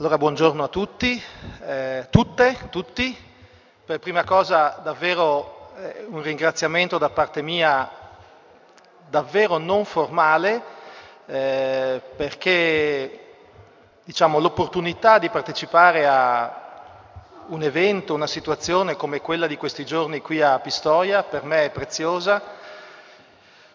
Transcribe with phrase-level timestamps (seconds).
[0.00, 1.20] Allora buongiorno a tutti,
[1.66, 3.16] eh, tutte, tutti.
[3.84, 7.90] Per prima cosa davvero eh, un ringraziamento da parte mia
[9.08, 10.62] davvero non formale
[11.26, 13.24] eh, perché
[14.04, 16.92] diciamo, l'opportunità di partecipare a
[17.48, 21.70] un evento, una situazione come quella di questi giorni qui a Pistoia per me è
[21.70, 22.40] preziosa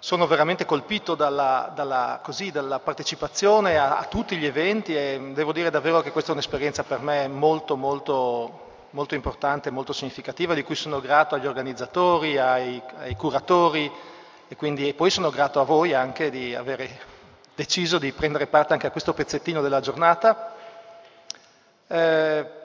[0.04, 5.54] sono veramente colpito dalla, dalla, così, dalla partecipazione a, a, tutti gli eventi e devo
[5.54, 10.64] dire davvero che questa è un'esperienza per me molto, molto, molto importante, molto significativa, di
[10.64, 13.90] cui sono grato agli organizzatori, ai, ai curatori
[14.50, 16.86] e, quindi, e poi sono grato a voi anche di aver
[17.56, 20.54] deciso di prendere parte anche a questo pezzettino della giornata.
[21.88, 22.63] Eh,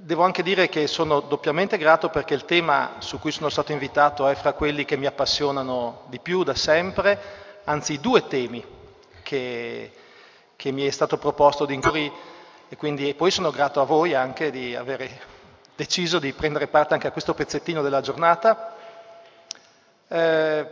[0.00, 4.28] Devo anche dire che sono doppiamente grato perché il tema su cui sono stato invitato
[4.28, 7.18] è fra quelli che mi appassionano di più da sempre,
[7.64, 8.64] anzi due temi
[9.24, 9.92] che,
[10.54, 12.12] che mi è stato proposto di includere
[12.68, 15.10] e quindi e poi sono grato a voi anche di aver
[15.74, 18.76] deciso di prendere parte anche a questo pezzettino della giornata.
[20.06, 20.66] Eh,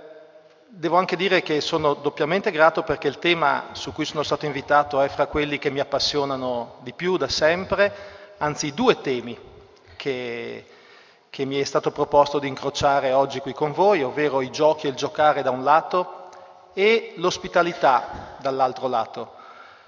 [0.69, 5.00] devo anche dire che sono doppiamente grato perché il tema su cui sono stato invitato
[5.00, 9.39] è fra quelli che mi appassionano di più da sempre anzi due temi
[9.97, 10.65] che,
[11.31, 14.91] che mi è stato proposto di incrociare oggi qui con voi, ovvero i giochi e
[14.91, 16.28] il giocare da un lato
[16.75, 19.34] e l'ospitalità dall'altro lato.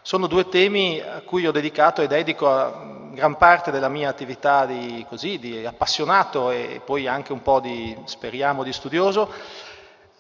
[0.01, 5.05] Sono due temi a cui ho dedicato e dedico gran parte della mia attività di,
[5.07, 9.31] così, di appassionato e poi anche un po' di, speriamo, di studioso.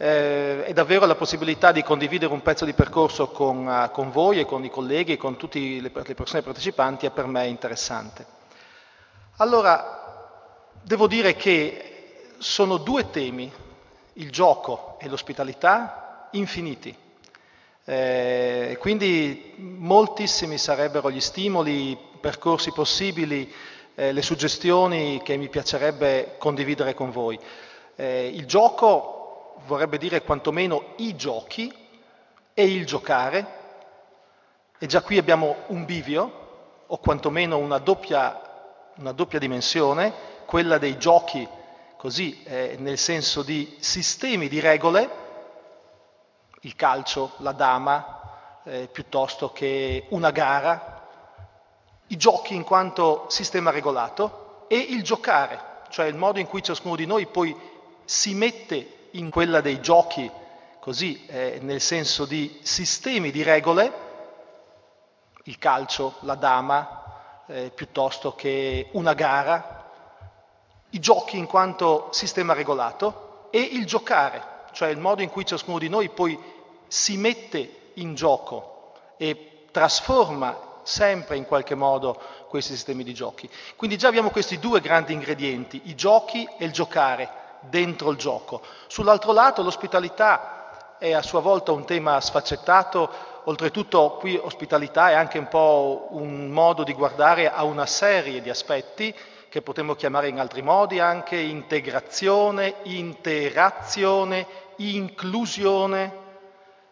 [0.00, 4.38] Eh, è davvero la possibilità di condividere un pezzo di percorso con, uh, con voi
[4.38, 8.24] e con i colleghi e con tutte le, le persone partecipanti è per me interessante.
[9.38, 10.30] Allora,
[10.82, 13.52] devo dire che sono due temi,
[14.14, 16.96] il gioco e l'ospitalità, infiniti.
[17.84, 23.52] Eh, quindi moltissimi sarebbero gli stimoli, i percorsi possibili,
[23.96, 27.36] eh, le suggestioni che mi piacerebbe condividere con voi.
[27.96, 29.17] Eh, il gioco
[29.66, 31.72] vorrebbe dire quantomeno i giochi
[32.54, 33.56] e il giocare,
[34.78, 36.46] e già qui abbiamo un bivio,
[36.86, 40.12] o quantomeno una doppia, una doppia dimensione,
[40.46, 41.46] quella dei giochi,
[41.96, 45.26] così, eh, nel senso di sistemi di regole,
[46.62, 51.06] il calcio, la dama, eh, piuttosto che una gara,
[52.08, 56.96] i giochi in quanto sistema regolato e il giocare, cioè il modo in cui ciascuno
[56.96, 57.54] di noi poi
[58.04, 60.30] si mette in quella dei giochi,
[60.80, 64.06] così eh, nel senso di sistemi di regole,
[65.44, 69.90] il calcio, la dama, eh, piuttosto che una gara,
[70.90, 74.42] i giochi in quanto sistema regolato e il giocare,
[74.72, 76.38] cioè il modo in cui ciascuno di noi poi
[76.86, 82.18] si mette in gioco e trasforma sempre in qualche modo
[82.48, 83.50] questi sistemi di giochi.
[83.76, 88.62] Quindi già abbiamo questi due grandi ingredienti, i giochi e il giocare dentro il gioco.
[88.86, 93.10] Sull'altro lato l'ospitalità è a sua volta un tema sfaccettato,
[93.44, 98.50] oltretutto qui ospitalità è anche un po' un modo di guardare a una serie di
[98.50, 99.14] aspetti
[99.48, 104.46] che potremmo chiamare in altri modi anche integrazione, interazione,
[104.76, 106.26] inclusione,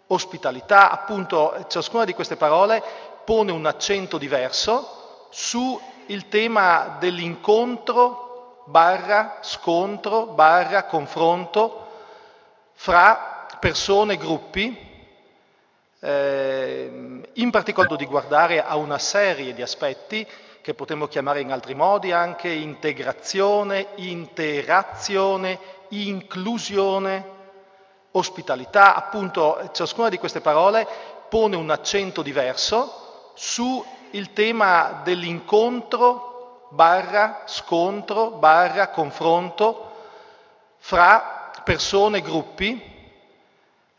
[0.09, 2.83] ospitalità, appunto ciascuna di queste parole
[3.25, 8.26] pone un accento diverso su il tema dell'incontro
[8.67, 11.87] barra scontro, barra confronto
[12.75, 14.77] fra persone gruppi,
[16.01, 20.27] eh, in particolar di guardare a una serie di aspetti
[20.61, 25.59] che potremmo chiamare in altri modi anche integrazione, interazione,
[25.91, 27.35] inclusione,
[28.13, 30.87] ospitalità, appunto ciascuna di queste parole
[31.29, 36.36] pone un accento diverso su il tema dell'incontro
[36.69, 39.93] barra scontro, barra confronto
[40.79, 42.95] fra persone e gruppi,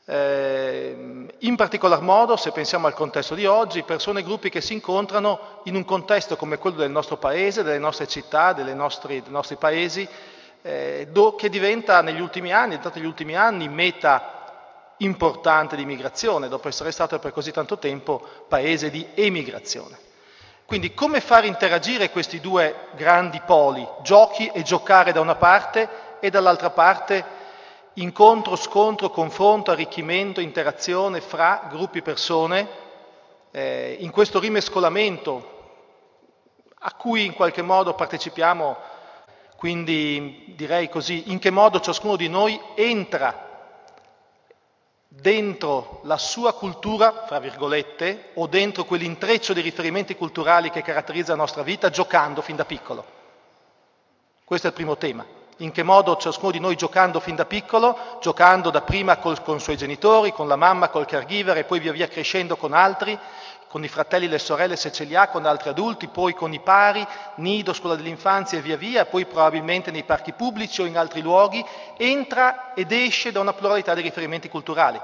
[0.10, 4.74] eh, in particolar modo, se pensiamo al contesto di oggi, persone e gruppi che si
[4.74, 9.58] incontrano in un contesto come quello del nostro paese, delle nostre città, nostri, dei nostri
[9.58, 10.08] paesi,
[10.62, 15.86] eh, do, che diventa negli ultimi anni, è diventato negli ultimi anni meta importante di
[15.86, 20.06] migrazione, dopo essere stato per così tanto tempo paese di emigrazione.
[20.68, 25.88] Quindi come far interagire questi due grandi poli, giochi e giocare da una parte
[26.20, 27.24] e dall'altra parte
[27.94, 32.68] incontro, scontro, confronto, arricchimento, interazione fra gruppi persone,
[33.52, 35.56] eh, in questo rimescolamento
[36.80, 38.76] a cui in qualche modo partecipiamo,
[39.56, 43.47] quindi direi così, in che modo ciascuno di noi entra
[45.08, 51.38] dentro la sua cultura, fra virgolette, o dentro quell'intreccio di riferimenti culturali che caratterizza la
[51.38, 53.16] nostra vita, giocando fin da piccolo.
[54.44, 55.26] Questo è il primo tema.
[55.62, 59.58] In che modo ciascuno di noi giocando fin da piccolo, giocando da prima col, con
[59.58, 63.18] i suoi genitori, con la mamma, col caregiver e poi via via crescendo con altri,
[63.68, 66.54] con i fratelli e le sorelle se ce li ha, con altri adulti, poi con
[66.54, 67.06] i pari,
[67.36, 71.64] nido, scuola dell'infanzia e via via, poi probabilmente nei parchi pubblici o in altri luoghi,
[71.98, 75.00] entra ed esce da una pluralità di riferimenti culturali.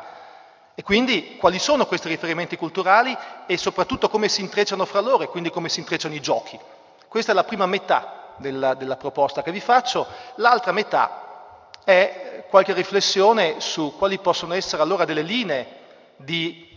[0.76, 3.16] E quindi quali sono questi riferimenti culturali
[3.46, 6.60] e soprattutto come si intrecciano fra loro e quindi come si intrecciano i giochi.
[7.08, 10.08] Questa è la prima metà della, della proposta che vi faccio.
[10.36, 15.82] L'altra metà è qualche riflessione su quali possono essere allora delle linee
[16.16, 16.73] di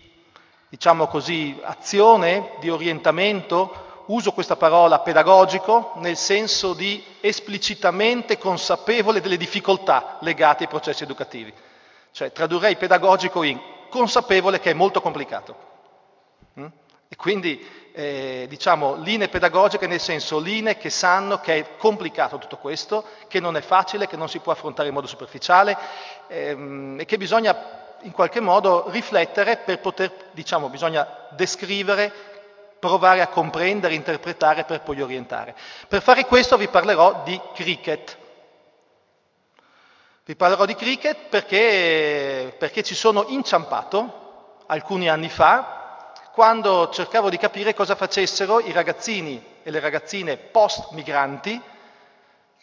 [0.69, 9.37] diciamo così, azione, di orientamento, uso questa parola pedagogico nel senso di esplicitamente consapevole delle
[9.37, 11.53] difficoltà legate ai processi educativi.
[12.13, 13.61] Cioè tradurrei pedagogico in
[13.91, 15.57] consapevole che è molto complicato.
[16.59, 16.67] Mm?
[17.09, 22.59] E quindi eh, diciamo linee pedagogiche nel senso linee che sanno che è complicato tutto
[22.59, 25.77] questo, che non è facile, che non si può affrontare in modo superficiale
[26.29, 32.13] ehm, e che bisogna in qualche modo riflettere per poter, diciamo, bisogna descrivere,
[32.79, 35.55] provare a comprendere, interpretare per poi orientare.
[35.89, 38.17] Per fare questo vi parlerò di cricket.
[40.25, 44.25] Vi parlerò di cricket perché, perché ci sono inciampato
[44.67, 51.61] alcuni anni fa quando cercavo di capire cosa facessero i ragazzini e le ragazzine post-migranti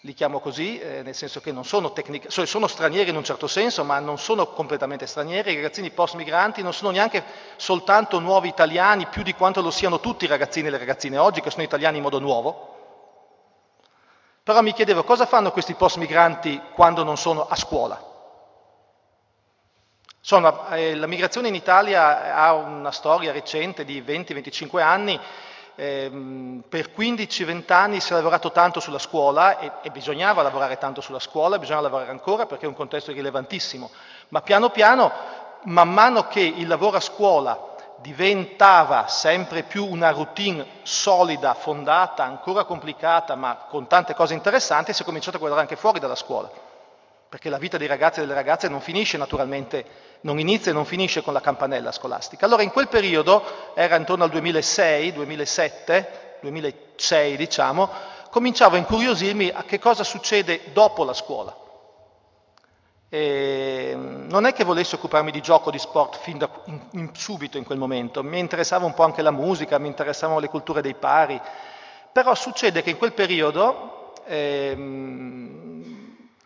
[0.05, 3.47] li chiamo così, eh, nel senso che non sono, tecnic- sono stranieri in un certo
[3.47, 7.23] senso, ma non sono completamente stranieri, i ragazzini post-migranti non sono neanche
[7.55, 11.39] soltanto nuovi italiani, più di quanto lo siano tutti i ragazzini e le ragazzine oggi,
[11.39, 12.71] che sono italiani in modo nuovo.
[14.43, 18.11] Però mi chiedevo cosa fanno questi post-migranti quando non sono a scuola?
[20.19, 25.17] Sono, eh, la migrazione in Italia ha una storia recente di 20-25 anni
[25.75, 26.11] eh,
[26.67, 31.19] per 15-20 anni si è lavorato tanto sulla scuola e, e, bisognava lavorare tanto sulla
[31.19, 33.89] scuola, bisogna lavorare ancora perché è un contesto rilevantissimo,
[34.29, 35.11] ma piano piano,
[35.63, 37.71] man mano che il lavoro a scuola
[38.03, 45.01] diventava sempre più una routine solida, fondata, ancora complicata, ma con tante cose interessanti, si
[45.01, 46.49] è cominciato a guardare anche fuori dalla scuola.
[47.29, 49.85] Perché la vita dei ragazzi e delle ragazze non finisce naturalmente,
[50.23, 52.45] non inizia e non finisce con la campanella scolastica.
[52.45, 53.43] Allora in quel periodo,
[53.73, 57.89] era intorno al 2006, 2007, 2006 diciamo,
[58.29, 61.55] cominciavo a incuriosirmi a che cosa succede dopo la scuola.
[63.09, 67.57] E non è che volessi occuparmi di gioco, di sport fin da in, in, subito
[67.57, 70.95] in quel momento, mi interessava un po' anche la musica, mi interessavano le culture dei
[70.95, 71.39] pari,
[72.11, 75.83] però succede che in quel periodo ehm,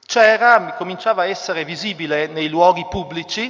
[0.06, 3.50] c'era, cominciava a essere visibile nei luoghi pubblici,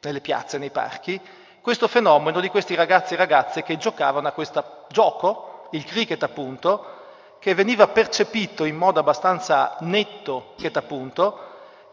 [0.00, 1.20] nelle piazze, nei parchi,
[1.60, 6.94] questo fenomeno di questi ragazzi e ragazze che giocavano a questo gioco, il cricket appunto,
[7.40, 11.38] che veniva percepito in modo abbastanza netto, appunto,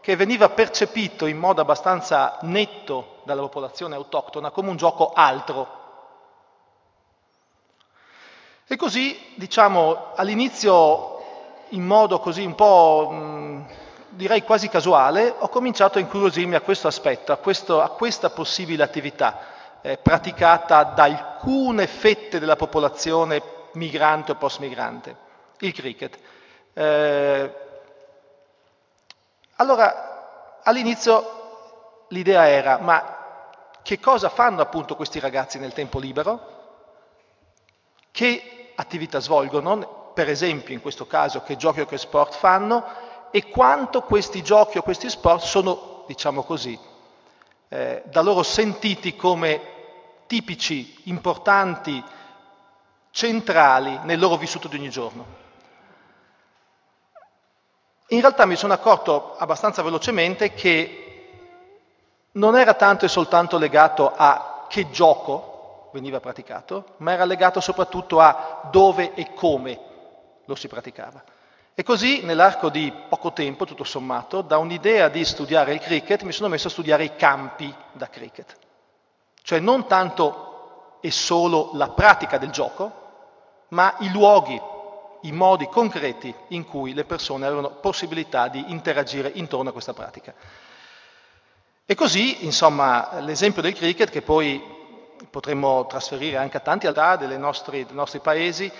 [0.00, 5.82] che veniva percepito in modo abbastanza netto dalla popolazione autoctona come un gioco altro.
[8.66, 11.22] E così, diciamo, all'inizio
[11.70, 13.66] in modo così un po', mh,
[14.14, 18.82] direi quasi casuale, ho cominciato a incuriosirmi a questo aspetto, a, questo, a questa possibile
[18.82, 19.38] attività
[19.80, 23.42] eh, praticata da alcune fette della popolazione
[23.72, 25.16] migrante o post-migrante,
[25.58, 26.18] il cricket.
[26.72, 27.54] Eh,
[29.56, 33.18] allora, all'inizio l'idea era, ma
[33.82, 36.52] che cosa fanno appunto questi ragazzi nel tempo libero?
[38.10, 40.02] Che attività svolgono?
[40.14, 42.84] per esempio in questo caso che giochi o che sport fanno
[43.36, 46.78] e quanto questi giochi o questi sport sono, diciamo così,
[47.66, 49.60] eh, da loro sentiti come
[50.28, 52.00] tipici, importanti,
[53.10, 55.26] centrali nel loro vissuto di ogni giorno.
[58.10, 61.30] In realtà mi sono accorto abbastanza velocemente che
[62.34, 68.20] non era tanto e soltanto legato a che gioco veniva praticato, ma era legato soprattutto
[68.20, 69.80] a dove e come
[70.44, 71.33] lo si praticava.
[71.76, 76.30] E così nell'arco di poco tempo, tutto sommato, da un'idea di studiare il cricket mi
[76.30, 78.56] sono messo a studiare i campi da cricket.
[79.42, 83.02] Cioè non tanto e solo la pratica del gioco,
[83.68, 84.60] ma i luoghi,
[85.22, 90.32] i modi concreti in cui le persone avevano possibilità di interagire intorno a questa pratica.
[91.84, 94.62] E così, insomma, l'esempio del cricket, che poi
[95.28, 98.70] potremmo trasferire anche a tanti altri dei nostri, paesi,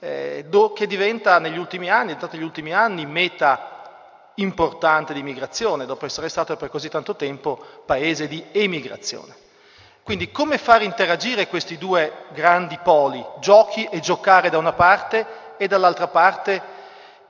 [0.00, 5.22] eh, do, che diventa negli ultimi anni, è diventato negli ultimi anni meta importante di
[5.22, 9.46] migrazione, dopo essere stato per così tanto tempo paese di emigrazione.
[10.02, 15.26] Quindi come far interagire questi due grandi poli, giochi e giocare da una parte
[15.58, 16.76] e dall'altra parte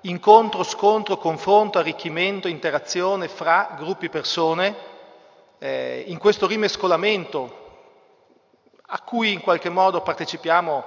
[0.03, 4.77] incontro, scontro, confronto, arricchimento, interazione fra gruppi persone,
[5.59, 7.67] eh, in questo rimescolamento
[8.91, 10.85] a cui in qualche modo partecipiamo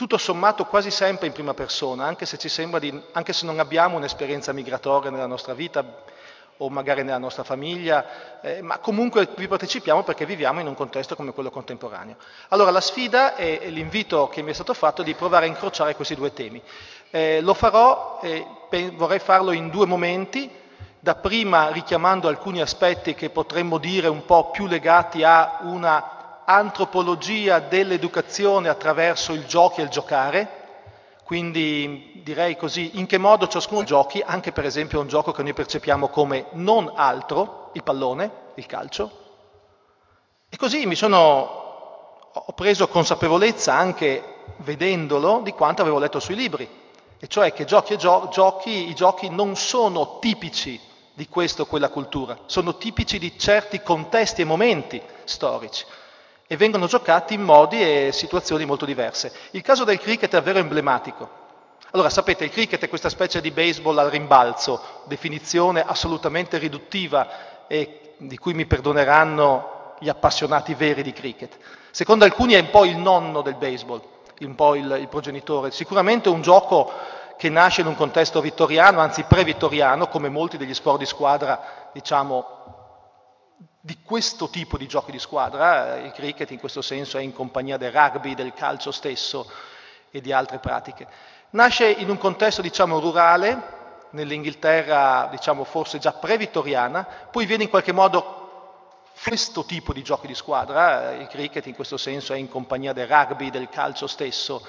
[0.00, 2.38] tutto sommato quasi sempre in prima persona, anche se,
[2.78, 5.84] di, anche se non abbiamo un'esperienza migratoria nella nostra vita
[6.56, 11.14] o magari nella nostra famiglia, eh, ma comunque vi partecipiamo perché viviamo in un contesto
[11.16, 12.16] come quello contemporaneo.
[12.48, 15.94] Allora la sfida e l'invito che mi è stato fatto è di provare a incrociare
[15.94, 16.62] questi due temi.
[17.10, 18.46] Eh, lo farò, eh,
[18.94, 20.50] vorrei farlo in due momenti,
[20.98, 26.19] dapprima richiamando alcuni aspetti che potremmo dire un po' più legati a una
[26.50, 30.58] antropologia dell'educazione attraverso il giochi e il giocare,
[31.22, 35.54] quindi direi così, in che modo ciascuno giochi, anche per esempio un gioco che noi
[35.54, 39.10] percepiamo come non altro, il pallone, il calcio.
[40.48, 41.18] E così mi sono,
[42.32, 46.68] ho preso consapevolezza anche vedendolo di quanto avevo letto sui libri,
[47.20, 50.80] e cioè che giochi e gio- giochi, i giochi non sono tipici
[51.14, 55.84] di questa o quella cultura, sono tipici di certi contesti e momenti storici
[56.52, 59.32] e vengono giocati in modi e situazioni molto diverse.
[59.52, 61.30] Il caso del cricket è davvero emblematico.
[61.92, 68.14] Allora, sapete, il cricket è questa specie di baseball al rimbalzo, definizione assolutamente riduttiva e
[68.16, 71.56] di cui mi perdoneranno gli appassionati veri di cricket.
[71.92, 74.02] Secondo alcuni è un po' il nonno del baseball,
[74.40, 75.70] un po' il, il progenitore.
[75.70, 76.90] Sicuramente un gioco
[77.38, 82.59] che nasce in un contesto vittoriano, anzi pre-vittoriano, come molti degli sport di squadra, diciamo,
[83.80, 87.78] di questo tipo di giochi di squadra, il cricket in questo senso è in compagnia
[87.78, 89.50] del rugby, del calcio stesso
[90.10, 91.06] e di altre pratiche.
[91.50, 93.78] Nasce in un contesto diciamo rurale,
[94.10, 98.36] nell'Inghilterra diciamo forse già pre-vittoriana, poi viene in qualche modo
[99.22, 103.06] questo tipo di giochi di squadra, il cricket in questo senso è in compagnia del
[103.06, 104.66] rugby, del calcio stesso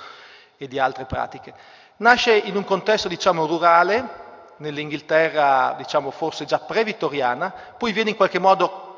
[0.58, 1.54] e di altre pratiche.
[1.98, 8.40] Nasce in un contesto diciamo rurale, nell'Inghilterra diciamo forse già pre-vittoriana, poi viene in qualche
[8.40, 8.91] modo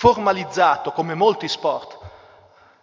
[0.00, 1.98] formalizzato come molti sport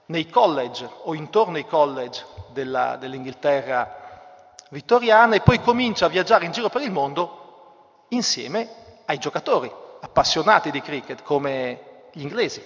[0.05, 6.51] nei college o intorno ai college della, dell'Inghilterra vittoriana e poi comincia a viaggiare in
[6.51, 12.63] giro per il mondo insieme ai giocatori appassionati di cricket come gli inglesi.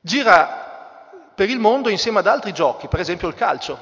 [0.00, 3.76] Gira per il mondo insieme ad altri giochi, per esempio il calcio,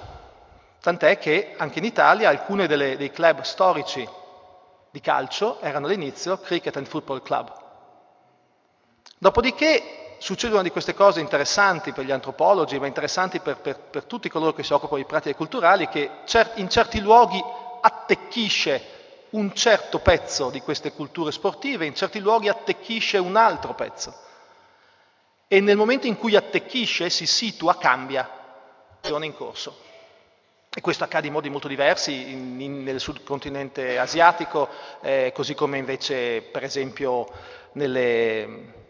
[0.80, 4.08] tant'è che anche in Italia alcuni dei club storici
[4.90, 7.61] di calcio erano all'inizio Cricket and Football Club.
[9.22, 14.28] Dopodiché succedono di queste cose interessanti per gli antropologi, ma interessanti per, per, per tutti
[14.28, 16.10] coloro che si occupano di pratiche culturali, che
[16.56, 17.40] in certi luoghi
[17.82, 18.82] attecchisce
[19.30, 24.12] un certo pezzo di queste culture sportive, in certi luoghi attecchisce un altro pezzo.
[25.46, 28.28] E nel momento in cui attecchisce, si situa, cambia,
[29.00, 29.76] è in corso.
[30.68, 34.68] E questo accade in modi molto diversi in, in, nel subcontinente asiatico,
[35.00, 37.30] eh, così come invece, per esempio,
[37.74, 38.81] nelle,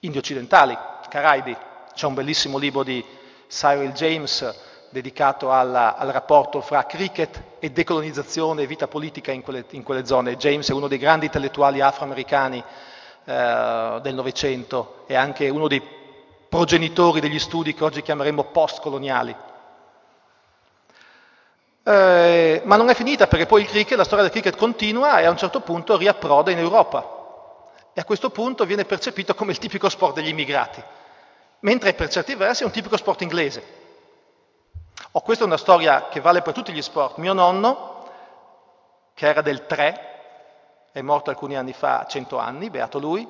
[0.00, 0.76] indie occidentali,
[1.08, 1.56] Caraibi.
[1.94, 3.04] C'è un bellissimo libro di
[3.48, 9.64] Cyril James dedicato alla, al rapporto fra cricket e decolonizzazione e vita politica in quelle,
[9.70, 10.36] in quelle zone.
[10.36, 12.62] James è uno dei grandi intellettuali afroamericani
[13.24, 15.82] eh, del Novecento e anche uno dei
[16.48, 19.34] progenitori degli studi che oggi chiameremmo postcoloniali.
[21.82, 25.24] Eh, ma non è finita perché poi il cricket, la storia del cricket continua e
[25.24, 27.15] a un certo punto riapproda in Europa
[27.96, 30.84] e a questo punto viene percepito come il tipico sport degli immigrati,
[31.60, 33.64] mentre per certi versi è un tipico sport inglese.
[35.12, 37.16] Oh, questa è una storia che vale per tutti gli sport.
[37.16, 38.06] Mio nonno,
[39.14, 43.26] che era del 3, è morto alcuni anni fa, 100 anni, beato lui,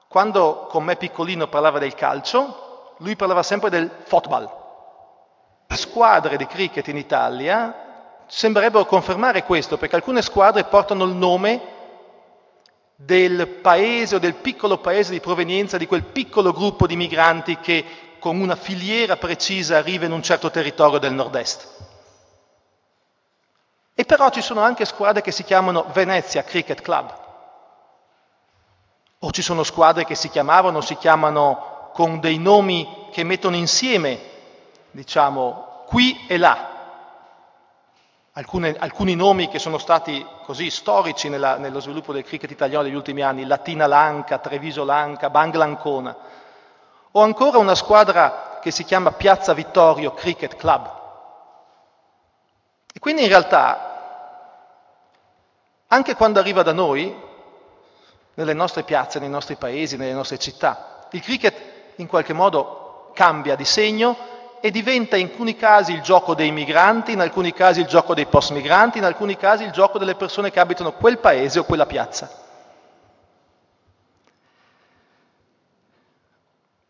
[0.09, 4.51] quando con me piccolino parlava del calcio, lui parlava sempre del football.
[5.69, 7.85] Le squadre di cricket in Italia
[8.31, 11.61] sembrerebbero confermare questo, perché alcune squadre portano il nome
[12.95, 17.85] del paese o del piccolo paese di provenienza di quel piccolo gruppo di migranti che
[18.21, 21.69] con una filiera precisa arriva in un certo territorio del nord-est.
[23.95, 27.19] E però ci sono anche squadre che si chiamano Venezia Cricket Club,
[29.19, 34.21] o ci sono squadre che si chiamavano, si chiamano con dei nomi che mettono insieme,
[34.93, 36.70] diciamo, qui e là,
[38.35, 42.95] Alcune, alcuni nomi che sono stati così storici nella, nello sviluppo del cricket italiano negli
[42.95, 46.17] ultimi anni, Latina Lanca, Treviso Lanca, Bangla Ancona,
[47.11, 50.99] o ancora una squadra che si chiama Piazza Vittorio Cricket Club.
[52.95, 53.89] E quindi in realtà,
[55.89, 57.13] anche quando arriva da noi,
[58.35, 63.57] nelle nostre piazze, nei nostri paesi, nelle nostre città, il cricket in qualche modo cambia
[63.57, 64.17] di segno
[64.61, 68.27] e diventa in alcuni casi il gioco dei migranti, in alcuni casi il gioco dei
[68.27, 71.87] post migranti, in alcuni casi il gioco delle persone che abitano quel paese o quella
[71.87, 72.31] piazza.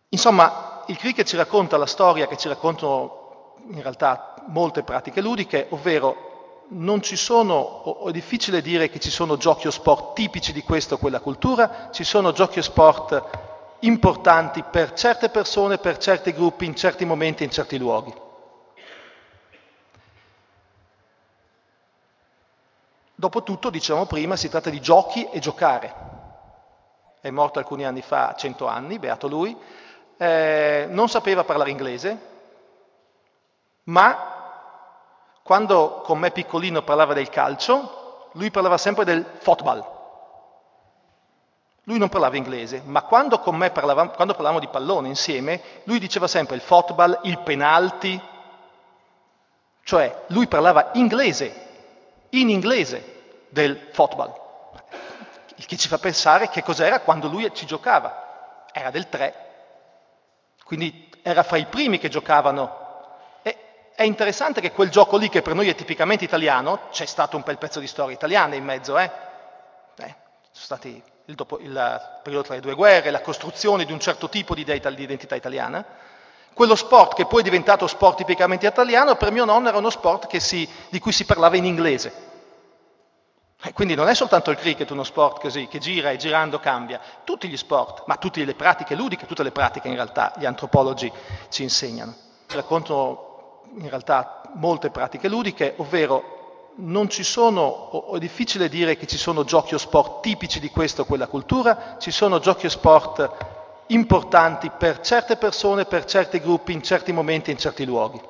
[0.08, 5.68] Insomma, il cricket ci racconta la storia che ci raccontano in realtà molte pratiche ludiche,
[5.70, 10.62] ovvero non ci sono, è difficile dire che ci sono giochi o sport tipici di
[10.62, 13.48] questa o quella cultura, ci sono giochi o sport
[13.80, 18.14] importanti per certe persone, per certi gruppi, in certi momenti, in certi luoghi.
[23.14, 25.94] Dopotutto, dicevamo prima, si tratta di giochi e giocare.
[27.20, 29.54] È morto alcuni anni fa, cento anni, beato lui,
[30.16, 32.18] eh, non sapeva parlare inglese,
[33.84, 34.38] ma
[35.42, 39.99] quando con me piccolino parlava del calcio, lui parlava sempre del football.
[41.90, 45.98] Lui non parlava inglese, ma quando con me parlavamo, quando parlavamo di pallone insieme, lui
[45.98, 48.20] diceva sempre il football, il penalti,
[49.82, 51.66] cioè lui parlava inglese,
[52.30, 54.32] in inglese del football,
[55.56, 59.34] il che ci fa pensare che cos'era quando lui ci giocava, era del 3,
[60.62, 62.78] quindi era fra i primi che giocavano.
[63.42, 67.42] È interessante che quel gioco lì, che per noi è tipicamente italiano, c'è stato un
[67.44, 69.10] bel pezzo di storia italiana in mezzo, eh?
[69.96, 70.14] eh
[70.52, 74.28] sono stati il, dopo, il, periodo tra le due guerre, la costruzione di un certo
[74.28, 75.84] tipo di identità italiana.
[76.52, 80.36] Quello sport che poi è diventato sport tipicamente italiano, per mio nonno era uno sport
[80.36, 82.28] si, di cui si parlava in inglese.
[83.62, 87.00] E quindi non è soltanto il cricket uno sport così, che gira e girando cambia.
[87.24, 91.10] Tutti gli sport, ma tutte le pratiche ludiche, tutte le pratiche in realtà gli antropologi
[91.50, 92.14] ci insegnano.
[92.46, 96.39] Ci raccontano in realtà molte pratiche ludiche, ovvero
[96.76, 100.70] non ci sono, o è difficile dire che ci sono giochi o sport tipici di
[100.70, 106.38] questa o quella cultura, ci sono giochi o sport importanti per certe persone, per certi
[106.40, 108.20] gruppi, in certi momenti, in certi luoghi.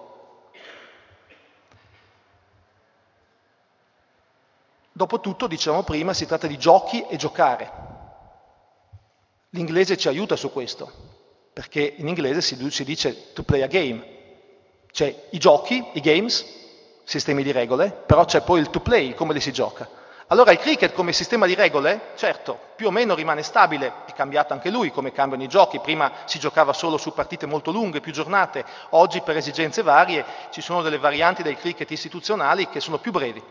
[4.92, 7.88] Dopotutto, diciamo prima, si tratta di giochi e giocare.
[9.50, 10.90] L'inglese ci aiuta su questo,
[11.52, 14.18] perché in inglese si dice to play a game,
[14.92, 16.59] cioè i giochi, i games,
[17.10, 19.88] sistemi di regole, però c'è poi il to play, come li si gioca.
[20.28, 24.52] Allora il cricket come sistema di regole, certo, più o meno rimane stabile, è cambiato
[24.52, 28.12] anche lui come cambiano i giochi, prima si giocava solo su partite molto lunghe, più
[28.12, 33.10] giornate, oggi per esigenze varie ci sono delle varianti del cricket istituzionali che sono più
[33.10, 33.42] brevi.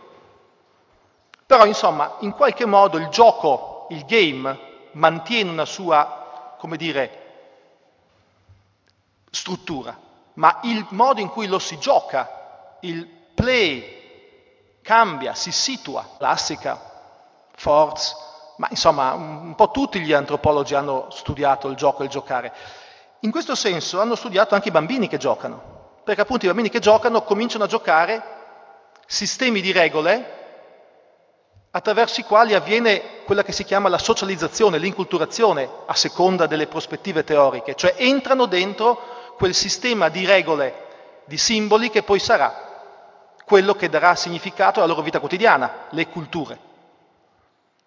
[1.46, 4.58] Però insomma, in qualche modo il gioco, il game,
[4.94, 7.24] mantiene una sua, come dire,
[9.30, 10.00] struttura,
[10.36, 16.78] ma il modo in cui lo si gioca, il play cambia, si situa, classica,
[17.56, 18.14] force,
[18.58, 22.52] ma insomma un po' tutti gli antropologi hanno studiato il gioco e il giocare.
[23.22, 26.80] In questo senso hanno studiato anche i bambini che giocano, perché appunto i bambini che
[26.80, 28.22] giocano cominciano a giocare
[29.06, 30.38] sistemi di regole
[31.72, 37.24] attraverso i quali avviene quella che si chiama la socializzazione, l'inculturazione a seconda delle prospettive
[37.24, 39.00] teoriche, cioè entrano dentro
[39.38, 42.68] quel sistema di regole, di simboli che poi sarà
[43.50, 46.60] quello che darà significato alla loro vita quotidiana, le culture.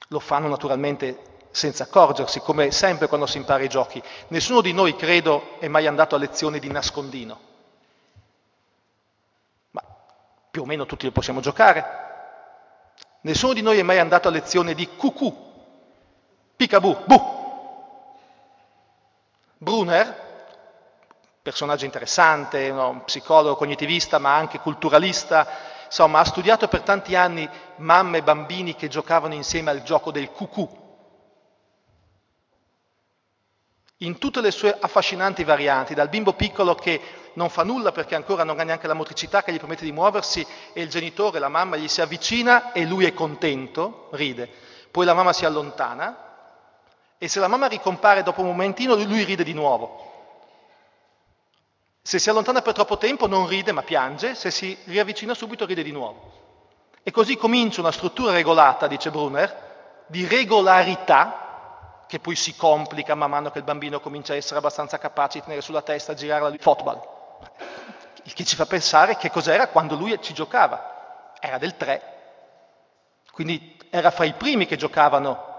[0.09, 4.03] Lo fanno naturalmente senza accorgersi, come sempre quando si impara i giochi.
[4.29, 7.41] Nessuno di noi, credo, è mai andato a lezioni di nascondino.
[9.71, 9.85] Ma
[10.51, 11.85] più o meno tutti le possiamo giocare.
[13.21, 15.33] Nessuno di noi è mai andato a lezione di cucù,
[16.57, 17.41] picabù, bu.
[19.59, 20.22] Brunner,
[21.43, 23.03] personaggio interessante, no?
[23.05, 25.47] psicologo cognitivista ma anche culturalista,
[25.87, 30.31] insomma ha studiato per tanti anni mamme e bambini che giocavano insieme al gioco del
[30.31, 30.81] cucù,
[33.99, 37.01] in tutte le sue affascinanti varianti, dal bimbo piccolo che
[37.35, 40.47] non fa nulla perché ancora non ha neanche la motricità che gli permette di muoversi
[40.73, 44.49] e il genitore, la mamma, gli si avvicina e lui è contento, ride,
[44.91, 46.31] poi la mamma si allontana
[47.19, 50.11] e se la mamma ricompare dopo un momentino lui ride di nuovo.
[52.03, 55.85] Se si allontana per troppo tempo non ride ma piange, se si riavvicina subito ride
[55.85, 56.41] di nuovo.
[57.05, 63.31] E così comincia una struttura regolata, dice Brunner, di regolarità, che poi si complica man
[63.31, 66.57] mano che il bambino comincia a essere abbastanza capace di tenere sulla testa, girare la
[66.59, 67.01] football.
[68.25, 71.33] Il che ci fa pensare che cos'era quando lui ci giocava.
[71.41, 72.03] Era del 3,
[73.33, 75.52] quindi era fra i primi che giocavano.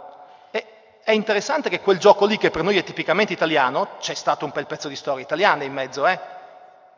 [1.05, 4.51] È interessante che quel gioco lì, che per noi è tipicamente italiano, c'è stato un
[4.53, 6.17] bel pezzo di storia italiana in mezzo, eh?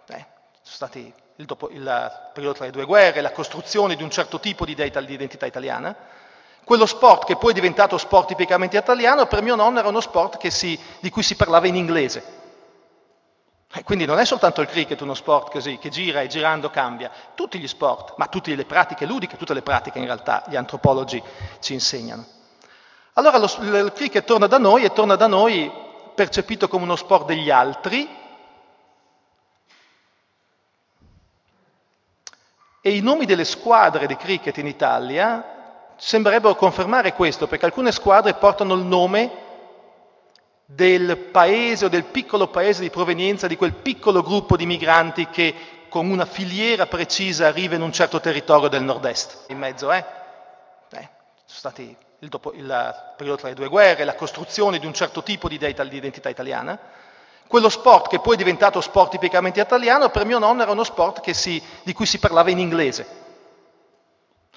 [0.05, 0.25] eh
[0.61, 4.39] sono stati il, dopo, il, periodo tra le due guerre, la costruzione di un certo
[4.39, 5.95] tipo di, identità italiana.
[6.63, 10.45] Quello sport che poi è diventato sport tipicamente italiano, per mio nonno era uno sport
[10.47, 12.43] si, di cui si parlava in inglese.
[13.73, 17.09] E quindi non è soltanto il cricket uno sport così, che gira e girando cambia,
[17.33, 21.21] tutti gli sport, ma tutte le pratiche ludiche, tutte le pratiche in realtà gli antropologi
[21.59, 22.35] ci insegnano.
[23.17, 25.71] Allora lo, il cricket torna da noi e torna da noi
[26.13, 28.08] percepito come uno sport degli altri
[32.82, 38.34] e i nomi delle squadre di cricket in Italia sembrerebbero confermare questo, perché alcune squadre
[38.34, 39.43] portano il nome
[40.65, 45.56] del paese o del piccolo paese di provenienza di quel piccolo gruppo di migranti che
[45.88, 49.45] con una filiera precisa arriva in un certo territorio del nord-est.
[49.47, 50.04] In mezzo, eh?
[50.89, 51.10] eh
[51.45, 55.23] sono stati il, dopo, il, periodo tra le due guerre, la costruzione di un certo
[55.23, 56.78] tipo di, identità italiana.
[57.47, 61.30] Quello sport che poi è diventato sport tipicamente italiano, per mio nonno era uno sport
[61.32, 63.23] si, di cui si parlava in inglese.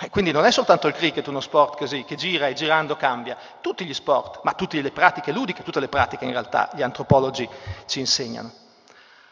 [0.01, 3.37] E quindi non è soltanto il cricket uno sport così, che gira e girando cambia,
[3.61, 7.49] tutti gli sport, ma tutte le pratiche ludiche, tutte le pratiche in realtà gli antropologi
[7.87, 8.53] ci insegnano.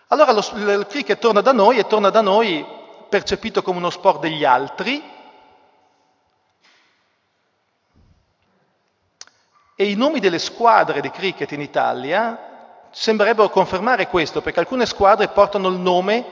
[0.09, 2.67] Allora lo, il cricket torna da noi e torna da noi
[3.09, 5.03] percepito come uno sport degli altri
[9.79, 15.29] e i nomi delle squadre di cricket in Italia sembrerebbero confermare questo, perché alcune squadre
[15.29, 16.25] portano il nome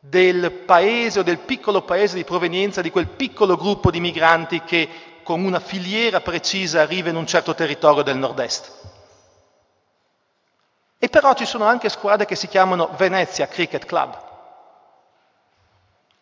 [0.00, 4.88] del paese o del piccolo paese di provenienza di quel piccolo gruppo di migranti che
[5.22, 8.72] con una filiera precisa arriva in un certo territorio del nord-est.
[10.98, 14.24] E però ci sono anche squadre che si chiamano Venezia Cricket Club,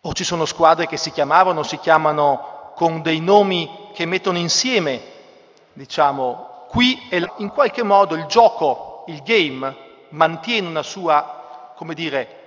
[0.00, 5.12] o ci sono squadre che si chiamavano, si chiamano con dei nomi che mettono insieme,
[5.74, 12.42] diciamo, qui e in qualche modo il gioco, il game, mantiene una sua, come dire,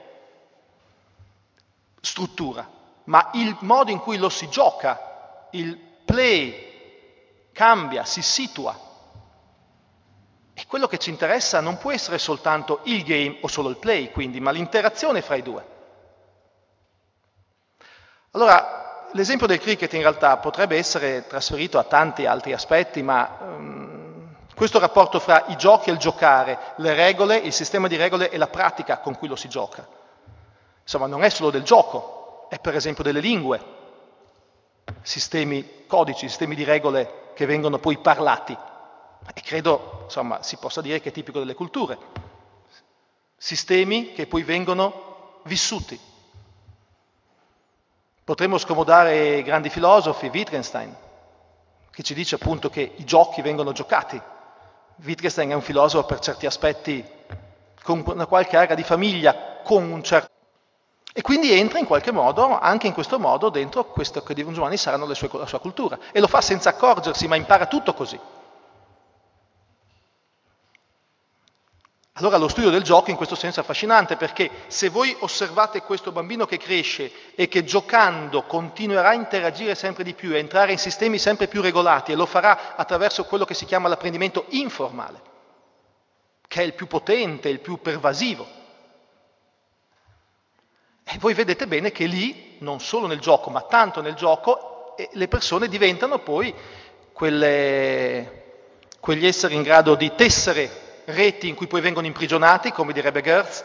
[2.02, 2.68] struttura,
[3.06, 8.86] ma il modo in cui lo si gioca, il play cambia, si situa.
[10.54, 14.12] E quello che ci interessa non può essere soltanto il game o solo il play,
[14.12, 15.76] quindi, ma l'interazione fra i due.
[18.32, 24.36] Allora, l'esempio del cricket in realtà potrebbe essere trasferito a tanti altri aspetti, ma um,
[24.56, 28.38] questo rapporto fra i giochi e il giocare, le regole, il sistema di regole e
[28.38, 29.88] la pratica con cui lo si gioca.
[30.82, 33.76] Insomma, non è solo del gioco, è per esempio delle lingue,
[35.02, 38.58] sistemi, codici, sistemi di regole che vengono poi parlati.
[39.34, 41.98] E credo, insomma, si possa dire che è tipico delle culture.
[43.36, 46.00] Sistemi che poi vengono vissuti.
[48.28, 50.94] Potremmo scomodare grandi filosofi, Wittgenstein,
[51.90, 54.22] che ci dice appunto che i giochi vengono giocati.
[55.02, 57.02] Wittgenstein è un filosofo per certi aspetti
[57.82, 60.28] con una qualche area di famiglia, con un certo
[61.14, 64.52] e quindi entra in qualche modo, anche in questo modo, dentro questo che di un
[64.52, 65.98] giovane saranno sue, la sua cultura.
[66.12, 68.20] E lo fa senza accorgersi, ma impara tutto così.
[72.20, 76.12] Allora lo studio del gioco in questo senso è affascinante perché se voi osservate questo
[76.12, 80.80] bambino che cresce e che giocando continuerà a interagire sempre di più, a entrare in
[80.80, 85.22] sistemi sempre più regolati e lo farà attraverso quello che si chiama l'apprendimento informale,
[86.48, 88.48] che è il più potente, il più pervasivo,
[91.04, 95.28] e voi vedete bene che lì, non solo nel gioco, ma tanto nel gioco, le
[95.28, 96.52] persone diventano poi
[97.14, 98.46] quelle,
[99.00, 103.64] quegli esseri in grado di tessere reti in cui poi vengono imprigionati, come direbbe Gertz,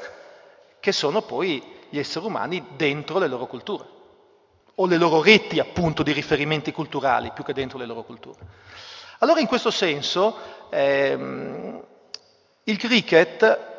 [0.78, 3.84] che sono poi gli esseri umani dentro le loro culture,
[4.74, 8.38] o le loro reti appunto di riferimenti culturali, più che dentro le loro culture.
[9.18, 10.36] Allora in questo senso
[10.70, 11.84] ehm,
[12.64, 13.70] il cricket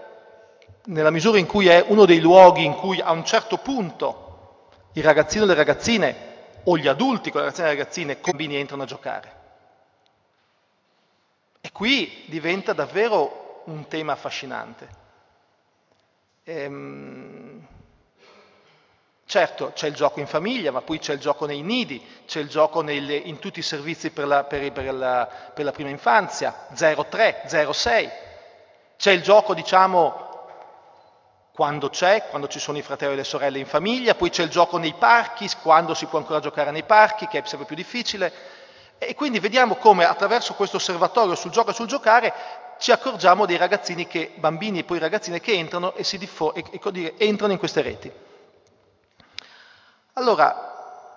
[0.86, 5.02] nella misura in cui è uno dei luoghi in cui a un certo punto i
[5.02, 6.16] ragazzini o le ragazzine
[6.64, 9.42] o gli adulti con le ragazzine e le ragazzine con i bambini entrano a giocare.
[11.60, 15.02] E qui diventa davvero un tema affascinante.
[16.44, 17.66] Ehm,
[19.26, 22.50] certo, c'è il gioco in famiglia, ma poi c'è il gioco nei nidi, c'è il
[22.50, 26.68] gioco nelle, in tutti i servizi per la, per, per, la, per la prima infanzia,
[26.74, 28.10] 0-3, 0-6.
[28.98, 30.32] C'è il gioco, diciamo,
[31.54, 34.50] quando c'è, quando ci sono i fratelli e le sorelle in famiglia, poi c'è il
[34.50, 38.34] gioco nei parchi, quando si può ancora giocare nei parchi, che è sempre più difficile.
[38.98, 42.34] E quindi vediamo come attraverso questo osservatorio sul gioco e sul giocare
[42.84, 46.66] ci accorgiamo dei ragazzini che, bambini e poi ragazzine che entrano e, si diffo- e,
[46.70, 48.12] e, entrano in queste reti.
[50.16, 51.08] Allora,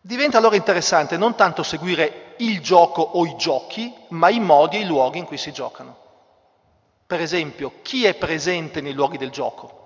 [0.00, 4.82] diventa allora interessante non tanto seguire il gioco o i giochi, ma i modi e
[4.82, 5.96] i luoghi in cui si giocano.
[7.04, 9.82] Per esempio, chi è presente nei luoghi del gioco?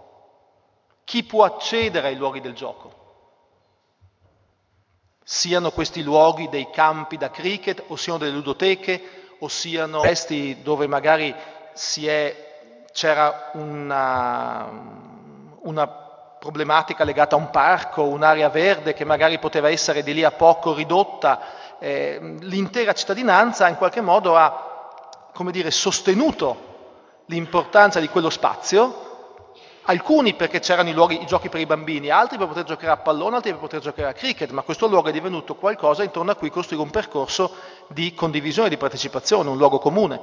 [1.04, 2.97] Chi può accedere ai luoghi del gioco?
[5.30, 10.86] Siano questi luoghi dei campi da cricket o siano delle ludoteche o siano questi dove
[10.86, 11.34] magari
[12.06, 14.66] è, c'era una,
[15.64, 20.30] una problematica legata a un parco, un'area verde che magari poteva essere di lì a
[20.30, 21.40] poco ridotta,
[21.78, 29.07] eh, l'intera cittadinanza in qualche modo ha, dire, sostenuto l'importanza di quello spazio,
[29.88, 32.96] alcuni perché c'erano i, luoghi, i giochi per i bambini, altri per poter giocare a
[32.96, 36.34] pallone, altri per poter giocare a cricket, ma questo luogo è divenuto qualcosa intorno a
[36.34, 37.54] cui costruire un percorso
[37.88, 40.20] di condivisione, di partecipazione, un luogo comune.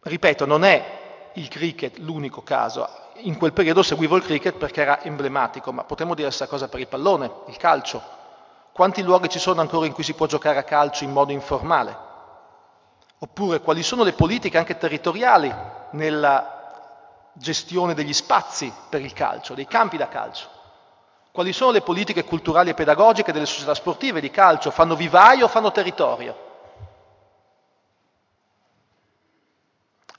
[0.00, 2.88] Ripeto, non è il cricket l'unico caso.
[3.22, 6.68] In quel periodo seguivo il cricket perché era emblematico, ma potremmo dire la stessa cosa
[6.68, 8.00] per il pallone, il calcio.
[8.72, 12.07] Quanti luoghi ci sono ancora in cui si può giocare a calcio in modo informale?
[13.20, 15.52] Oppure quali sono le politiche anche territoriali
[15.92, 20.48] nella gestione degli spazi per il calcio, dei campi da calcio?
[21.32, 24.70] Quali sono le politiche culturali e pedagogiche delle società sportive di calcio?
[24.70, 26.46] Fanno vivaio o fanno territorio?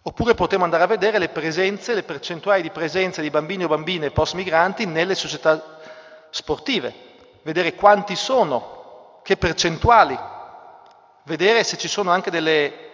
[0.01, 4.12] Oppure potremmo andare a vedere le presenze, le percentuali di presenza di bambini o bambine
[4.12, 5.77] post-migranti nelle società
[6.31, 6.93] sportive,
[7.43, 10.17] vedere quanti sono, che percentuali,
[11.23, 12.88] vedere se ci sono anche delle,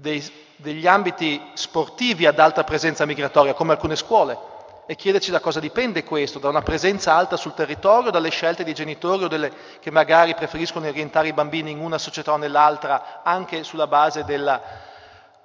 [0.00, 0.24] dei,
[0.56, 4.56] degli ambiti sportivi ad alta presenza migratoria, come alcune scuole,
[4.86, 8.74] e chiederci da cosa dipende questo, da una presenza alta sul territorio, dalle scelte dei
[8.74, 13.64] genitori o delle, che magari preferiscono orientare i bambini in una società o nell'altra, anche
[13.64, 14.62] sulla base della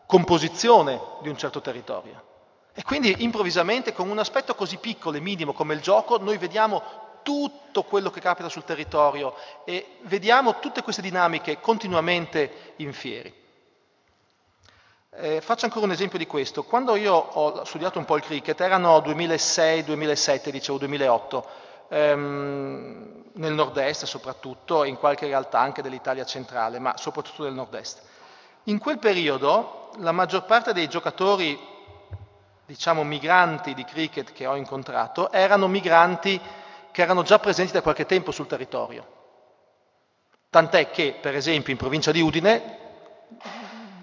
[0.05, 2.31] composizione di un certo territorio.
[2.75, 6.81] E quindi improvvisamente con un aspetto così piccolo e minimo come il gioco noi vediamo
[7.21, 9.35] tutto quello che capita sul territorio
[9.65, 13.42] e vediamo tutte queste dinamiche continuamente in fieri.
[15.15, 16.63] Eh, faccio ancora un esempio di questo.
[16.63, 21.47] Quando io ho studiato un po' il cricket, erano 2006, 2007, dicevo 2008,
[21.89, 28.01] ehm, nel nord-est soprattutto, in qualche realtà anche dell'Italia centrale, ma soprattutto nel nord-est.
[28.63, 31.59] In quel periodo la maggior parte dei giocatori,
[32.65, 36.41] diciamo migranti di cricket che ho incontrato, erano migranti
[36.91, 39.05] che erano già presenti da qualche tempo sul territorio.
[40.49, 42.79] Tant'è che, per esempio, in provincia di Udine,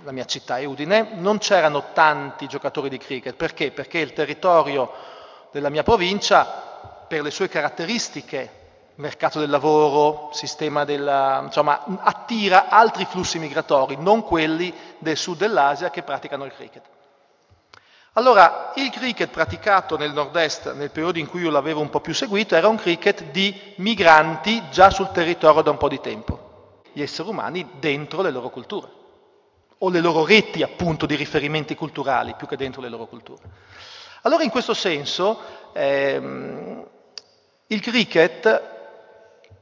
[0.03, 3.35] la mia città è Udine, non c'erano tanti giocatori di cricket.
[3.35, 3.71] Perché?
[3.71, 4.91] Perché il territorio
[5.51, 6.45] della mia provincia,
[7.07, 8.59] per le sue caratteristiche
[8.95, 15.91] mercato del lavoro, sistema della, insomma, attira altri flussi migratori, non quelli del sud dell'Asia
[15.91, 16.85] che praticano il cricket.
[18.15, 22.13] Allora, il cricket praticato nel nord-est, nel periodo in cui io l'avevo un po' più
[22.13, 27.03] seguito, era un cricket di migranti già sul territorio da un po' di tempo, gli
[27.03, 28.89] esseri umani dentro le loro culture,
[29.83, 33.43] o le loro reti appunto di riferimenti culturali, più che dentro le loro culture.
[34.23, 35.39] Allora, in questo senso,
[35.73, 36.87] ehm,
[37.69, 38.79] il cricket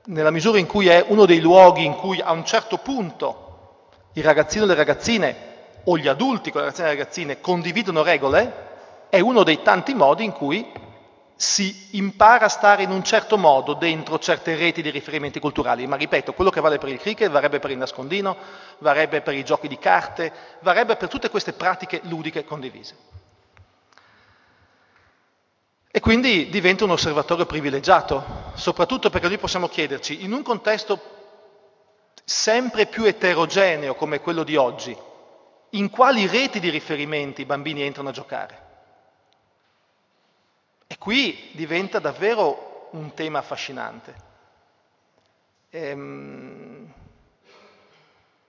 [0.07, 4.25] nella misura in cui è uno dei luoghi in cui a un certo punto il
[4.25, 5.37] ragazzino e le ragazzine
[5.85, 8.67] o gli adulti con le ragazzine e le ragazzine condividono regole,
[9.11, 10.67] è uno dei tanti modi in cui
[11.40, 15.87] si impara a stare in un certo modo dentro certe reti di riferimenti culturali.
[15.87, 18.37] Ma ripeto, quello che vale per il cricket varrebbe per il nascondino,
[18.79, 22.96] varrebbe per i giochi di carte, varrebbe per tutte queste pratiche ludiche condivise.
[25.92, 31.01] E quindi diventa un osservatorio privilegiato, soprattutto perché noi possiamo chiederci, in un contesto
[32.24, 34.96] sempre più eterogeneo come quello di oggi,
[35.70, 38.68] in quali reti di riferimenti i bambini entrano a giocare?
[40.99, 44.27] Qui diventa davvero un tema affascinante.
[45.71, 46.93] Ehm,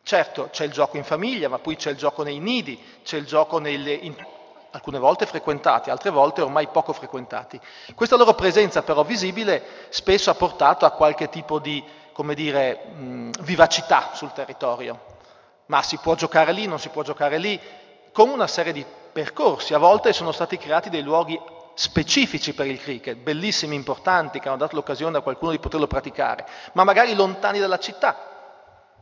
[0.04, 3.26] certo, c'è il gioco in famiglia, ma poi c'è il gioco nei nidi, c'è il
[3.26, 3.94] gioco nelle...
[3.94, 4.16] In
[4.72, 7.60] alcune volte frequentati, altre volte ormai poco frequentati.
[7.96, 13.32] Questa loro presenza però visibile spesso ha portato a qualche tipo di, come dire, mh,
[13.42, 15.18] vivacità sul territorio.
[15.68, 17.60] Ma si può giocare lì, non si può giocare lì,
[18.12, 19.74] con una serie di percorsi.
[19.74, 21.40] A volte sono stati creati dei luoghi
[21.80, 26.46] specifici per il cricket, bellissimi, importanti, che hanno dato l'occasione a qualcuno di poterlo praticare,
[26.74, 28.18] ma magari lontani dalla città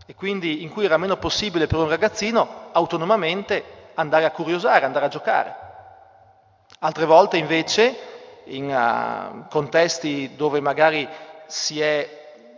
[0.05, 5.05] e quindi in cui era meno possibile per un ragazzino autonomamente andare a curiosare, andare
[5.05, 5.55] a giocare.
[6.81, 11.09] Altre volte invece in uh, contesti dove magari
[11.79, 12.09] è,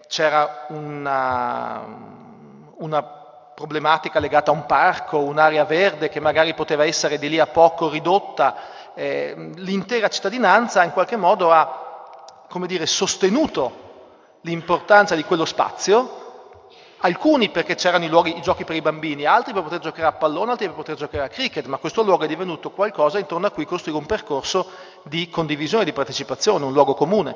[0.06, 1.86] c'era una,
[2.80, 7.48] una problematica legata a un parco, un'area verde che magari poteva essere di lì a
[7.48, 8.56] poco ridotta,
[9.00, 13.88] eh, l'intera cittadinanza in qualche modo ha come dire, sostenuto
[14.42, 16.58] l'importanza di quello spazio,
[16.98, 20.12] alcuni perché c'erano i, luoghi, i giochi per i bambini, altri per poter giocare a
[20.12, 23.52] pallone, altri per poter giocare a cricket, ma questo luogo è divenuto qualcosa intorno a
[23.52, 24.70] cui costruire un percorso
[25.04, 27.34] di condivisione, di partecipazione, un luogo comune.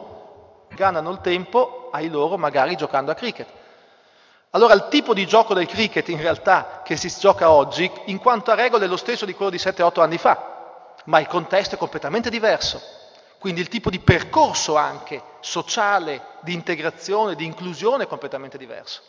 [0.76, 3.48] Ganano il tempo ai loro magari giocando a cricket.
[4.50, 8.52] Allora il tipo di gioco del cricket in realtà che si gioca oggi, in quanto
[8.52, 10.53] a regole, è lo stesso di quello di 7-8 anni fa,
[11.06, 12.82] ma il contesto è completamente diverso.
[13.40, 19.02] Quindi il tipo di percorso anche sociale, di integrazione, di inclusione è completamente diverso.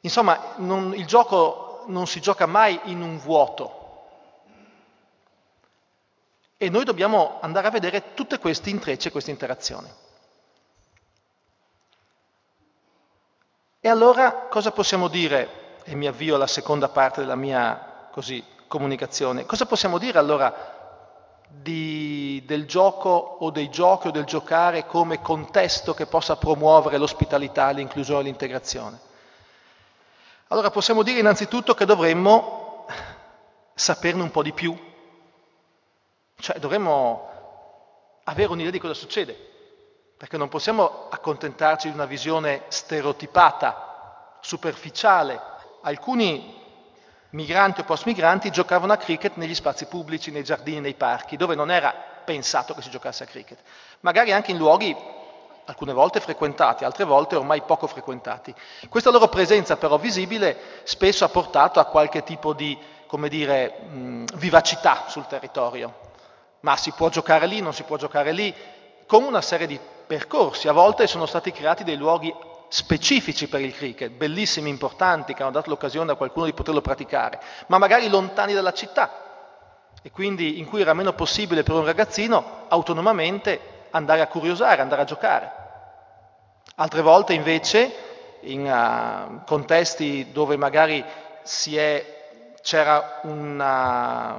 [0.00, 3.84] Insomma, non, il gioco non si gioca mai in un vuoto.
[6.56, 9.92] E noi dobbiamo andare a vedere tutti questi intrecci e queste interazioni.
[13.80, 15.78] E allora cosa possiamo dire?
[15.84, 19.46] E mi avvio alla seconda parte della mia così, comunicazione.
[19.46, 20.76] Cosa possiamo dire allora
[21.48, 27.70] di, del gioco o dei giochi o del giocare come contesto che possa promuovere l'ospitalità,
[27.70, 28.98] l'inclusione e l'integrazione.
[30.48, 32.86] Allora possiamo dire innanzitutto che dovremmo
[33.74, 34.76] saperne un po' di più,
[36.38, 37.30] cioè dovremmo
[38.24, 39.36] avere un'idea di cosa succede,
[40.16, 45.40] perché non possiamo accontentarci di una visione stereotipata, superficiale.
[45.82, 46.64] Alcuni
[47.36, 51.70] migranti o post-migranti giocavano a cricket negli spazi pubblici, nei giardini, nei parchi, dove non
[51.70, 51.94] era
[52.24, 53.58] pensato che si giocasse a cricket.
[54.00, 54.96] Magari anche in luoghi
[55.66, 58.54] alcune volte frequentati, altre volte ormai poco frequentati.
[58.88, 64.24] Questa loro presenza però visibile spesso ha portato a qualche tipo di, come dire, mh,
[64.36, 65.92] vivacità sul territorio.
[66.60, 68.54] Ma si può giocare lì, non si può giocare lì,
[69.06, 70.68] con una serie di percorsi.
[70.68, 72.34] A volte sono stati creati dei luoghi
[72.68, 77.40] specifici per il cricket, bellissimi, importanti, che hanno dato l'occasione a qualcuno di poterlo praticare,
[77.66, 79.24] ma magari lontani dalla città
[80.06, 85.02] e quindi in cui era meno possibile per un ragazzino autonomamente andare a curiosare, andare
[85.02, 85.52] a giocare.
[86.76, 91.04] Altre volte invece in uh, contesti dove magari
[91.70, 92.04] è,
[92.62, 94.38] c'era una,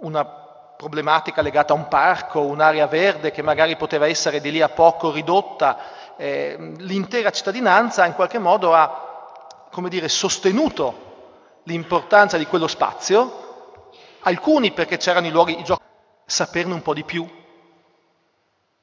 [0.00, 4.70] una problematica legata a un parco, un'area verde che magari poteva essere di lì a
[4.70, 5.78] poco ridotta
[6.16, 14.72] eh, l'intera cittadinanza in qualche modo ha, come dire, sostenuto l'importanza di quello spazio, alcuni
[14.72, 15.82] perché c'erano i luoghi, i giochi,
[16.24, 17.28] saperne un po' di più.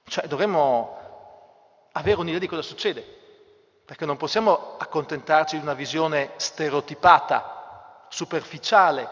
[0.03, 0.97] Cioè dovremmo
[1.93, 3.03] avere un'idea di cosa succede,
[3.85, 9.09] perché non possiamo accontentarci di una visione stereotipata, superficiale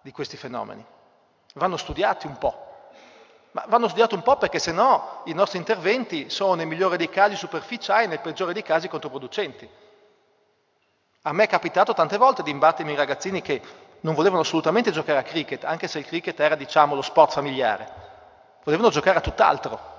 [0.00, 0.84] di questi fenomeni.
[1.54, 2.70] Vanno studiati un po'.
[3.52, 7.10] Ma vanno studiati un po' perché se no i nostri interventi sono nel migliore dei
[7.10, 9.68] casi superficiali e nel peggiore dei casi controproducenti.
[11.22, 13.60] A me è capitato tante volte di imbattermi in ragazzini che
[14.00, 18.00] non volevano assolutamente giocare a cricket, anche se il cricket era, diciamo, lo sport familiare.
[18.64, 19.90] Volevano giocare a tutt'altro.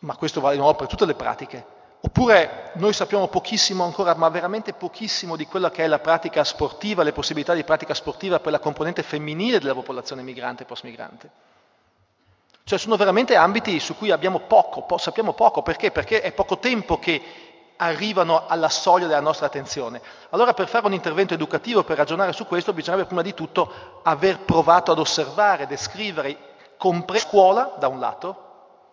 [0.00, 1.76] Ma questo vale di nuovo per tutte le pratiche.
[2.00, 7.02] Oppure noi sappiamo pochissimo ancora, ma veramente pochissimo di quella che è la pratica sportiva,
[7.02, 11.30] le possibilità di pratica sportiva per la componente femminile della popolazione migrante e post-migrante.
[12.62, 15.90] Cioè sono veramente ambiti su cui abbiamo poco, po- sappiamo poco, perché?
[15.90, 17.20] Perché è poco tempo che
[17.78, 20.00] arrivano alla soglia della nostra attenzione.
[20.30, 24.40] Allora per fare un intervento educativo, per ragionare su questo, bisognerebbe prima di tutto aver
[24.40, 26.36] provato ad osservare, descrivere,
[26.76, 28.44] comprendere la scuola, da un lato,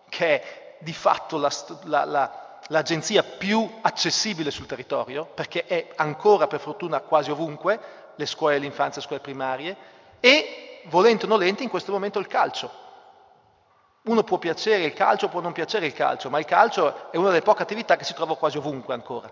[0.08, 1.50] che è di fatto la,
[1.84, 7.78] la, la l'agenzia più accessibile sul territorio, perché è ancora per fortuna quasi ovunque,
[8.14, 9.76] le scuole dell'infanzia, le scuole primarie,
[10.20, 12.84] e volente o nolente in questo momento il calcio.
[14.04, 17.28] Uno può piacere il calcio, può non piacere il calcio, ma il calcio è una
[17.28, 19.30] delle poche attività che si trova quasi ovunque ancora.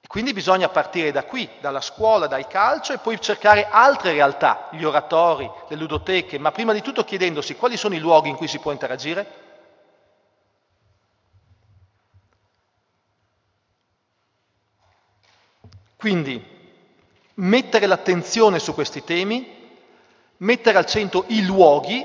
[0.00, 4.68] E quindi bisogna partire da qui, dalla scuola, dal calcio e poi cercare altre realtà,
[4.72, 8.48] gli oratori, le ludoteche, ma prima di tutto chiedendosi quali sono i luoghi in cui
[8.48, 9.43] si può interagire,
[16.04, 16.38] Quindi
[17.36, 19.72] mettere l'attenzione su questi temi,
[20.36, 22.04] mettere al centro i luoghi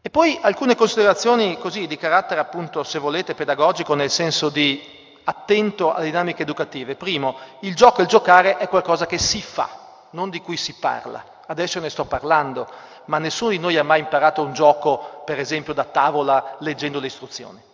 [0.00, 4.82] e poi alcune considerazioni così di carattere appunto, se volete, pedagogico nel senso di
[5.24, 6.94] attento alle dinamiche educative.
[6.94, 10.76] Primo, il gioco e il giocare è qualcosa che si fa, non di cui si
[10.80, 11.42] parla.
[11.44, 12.66] Adesso ne sto parlando,
[13.04, 17.08] ma nessuno di noi ha mai imparato un gioco, per esempio, da tavola leggendo le
[17.08, 17.72] istruzioni.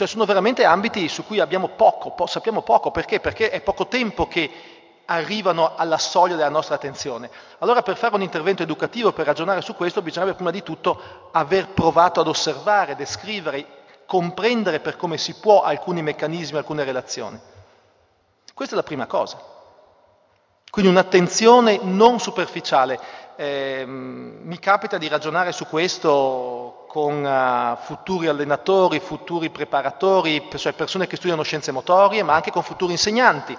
[0.00, 3.20] Cioè sono veramente ambiti su cui abbiamo poco, po- sappiamo poco, perché?
[3.20, 4.50] Perché è poco tempo che
[5.04, 7.28] arrivano alla soglia della nostra attenzione.
[7.58, 11.68] Allora per fare un intervento educativo, per ragionare su questo, bisognerebbe prima di tutto aver
[11.68, 13.66] provato ad osservare, descrivere,
[14.06, 17.38] comprendere per come si può alcuni meccanismi, alcune relazioni.
[18.54, 19.38] Questa è la prima cosa.
[20.70, 22.98] Quindi un'attenzione non superficiale.
[23.40, 31.06] Eh, mi capita di ragionare su questo con uh, futuri allenatori, futuri preparatori, cioè persone
[31.06, 33.56] che studiano scienze motorie, ma anche con futuri insegnanti.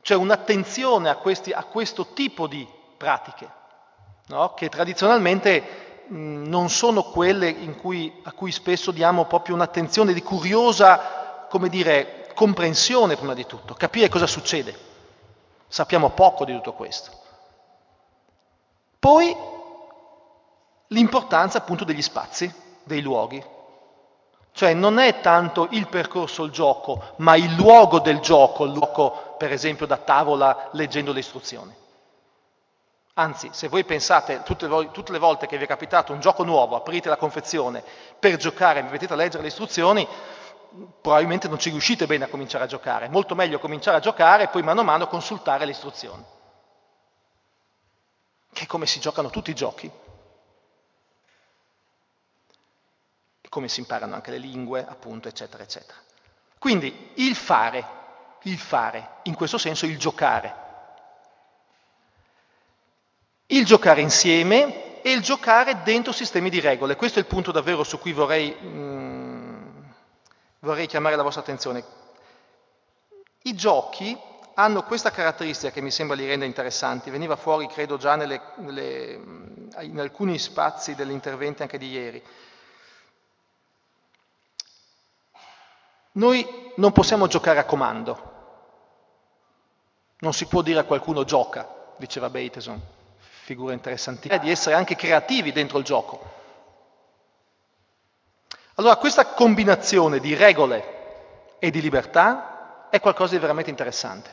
[0.00, 2.64] Cioè un'attenzione a, questi, a questo tipo di
[2.96, 3.48] pratiche,
[4.28, 4.54] no?
[4.54, 11.46] che tradizionalmente mh, non sono quelle cui, a cui spesso diamo proprio un'attenzione di curiosa,
[11.50, 14.78] come dire, comprensione prima di tutto, capire cosa succede.
[15.66, 17.21] Sappiamo poco di tutto questo.
[19.02, 19.36] Poi
[20.86, 23.44] l'importanza appunto degli spazi, dei luoghi.
[24.52, 29.34] Cioè non è tanto il percorso, il gioco, ma il luogo del gioco, il luogo
[29.38, 31.74] per esempio da tavola leggendo le istruzioni.
[33.14, 36.76] Anzi, se voi pensate tutte, tutte le volte che vi è capitato un gioco nuovo,
[36.76, 37.82] aprite la confezione
[38.20, 40.06] per giocare e vi mettete a leggere le istruzioni,
[41.00, 43.08] probabilmente non ci riuscite bene a cominciare a giocare.
[43.08, 46.24] Molto meglio cominciare a giocare e poi mano a mano consultare le istruzioni.
[48.52, 49.90] Che è come si giocano tutti i giochi.
[53.40, 55.98] E come si imparano anche le lingue, appunto, eccetera, eccetera.
[56.58, 57.84] Quindi il fare,
[58.42, 60.60] il fare, in questo senso il giocare.
[63.46, 66.96] Il giocare insieme e il giocare dentro sistemi di regole.
[66.96, 68.50] Questo è il punto davvero su cui vorrei...
[68.54, 69.94] Mh,
[70.60, 71.84] vorrei chiamare la vostra attenzione.
[73.42, 74.16] I giochi
[74.54, 79.20] hanno questa caratteristica che mi sembra li renda interessanti, veniva fuori credo già nelle, nelle,
[79.80, 82.22] in alcuni spazi degli interventi anche di ieri.
[86.12, 88.30] Noi non possiamo giocare a comando,
[90.18, 92.80] non si può dire a qualcuno gioca, diceva Bateson,
[93.18, 96.40] figura interessantissima, di essere anche creativi dentro il gioco.
[98.74, 104.30] Allora questa combinazione di regole e di libertà è qualcosa di veramente interessante,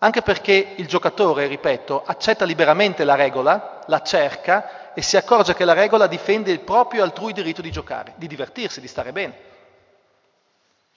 [0.00, 5.64] anche perché il giocatore, ripeto, accetta liberamente la regola, la cerca e si accorge che
[5.64, 9.48] la regola difende il proprio altrui diritto di giocare, di divertirsi, di stare bene.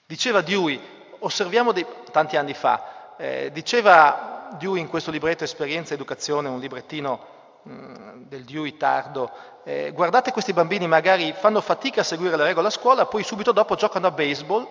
[0.05, 0.79] Diceva Dewey,
[1.19, 6.59] osserviamo dei, tanti anni fa, eh, diceva Dewey in questo libretto Esperienza e Educazione, un
[6.59, 7.33] librettino
[7.69, 9.31] Mm, del Dewey tardo,
[9.63, 13.53] eh, guardate questi bambini magari fanno fatica a seguire le regole a scuola, poi subito
[13.53, 14.67] dopo giocano a baseball,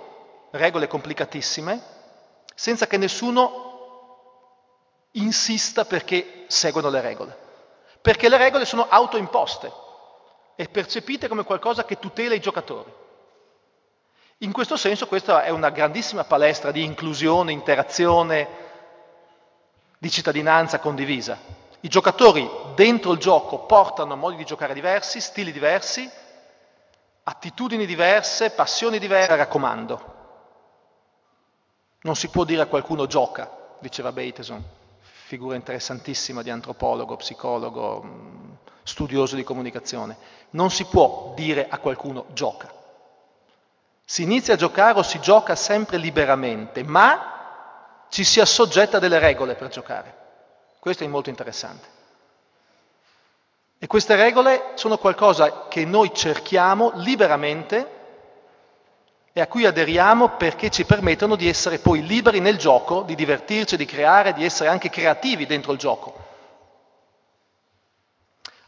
[0.50, 1.80] regole complicatissime,
[2.54, 3.71] senza che nessuno
[5.12, 7.36] insista perché seguono le regole.
[8.00, 9.72] Perché le regole sono autoimposte
[10.56, 12.92] e percepite come qualcosa che tutela i giocatori.
[14.38, 18.48] In questo senso questa è una grandissima palestra di inclusione, interazione,
[19.98, 21.38] di cittadinanza condivisa.
[21.80, 26.10] I giocatori dentro il gioco portano modi di giocare diversi, stili diversi,
[27.24, 30.20] attitudini diverse, passioni diverse, raccomando.
[32.02, 33.48] Non si può dire a qualcuno gioca,
[33.78, 34.62] diceva Bateson,
[35.32, 38.50] figura interessantissima di antropologo, psicologo, mm,
[38.82, 40.14] studioso di comunicazione.
[40.50, 42.70] Non si può dire a qualcuno gioca.
[44.04, 49.54] Si inizia a giocare o si gioca sempre liberamente, ma ci si assoggetta delle regole
[49.54, 50.14] per giocare.
[50.78, 51.88] Questo è molto interessante.
[53.78, 58.00] E queste regole sono qualcosa che noi cerchiamo liberamente
[59.34, 63.76] e a cui aderiamo perché ci permettono di essere poi liberi nel gioco, di divertirci,
[63.76, 66.30] di creare, di essere anche creativi dentro il gioco.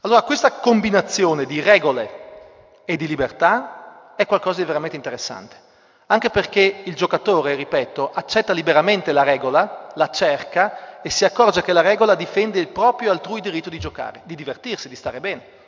[0.00, 2.22] Allora questa combinazione di regole
[2.84, 5.56] e di libertà è qualcosa di veramente interessante,
[6.06, 11.72] anche perché il giocatore, ripeto, accetta liberamente la regola, la cerca e si accorge che
[11.74, 15.62] la regola difende il proprio altrui diritto di giocare, di divertirsi, di stare bene.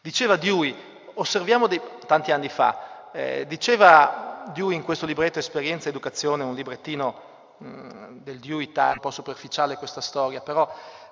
[0.00, 0.74] Diceva Dewey,
[1.14, 6.54] osserviamo dei, tanti anni fa, eh, diceva Dewey in questo libretto Esperienza e Educazione, un
[6.54, 7.14] librettino
[7.58, 10.68] mh, mm, del Dewey, un po' superficiale questa storia, però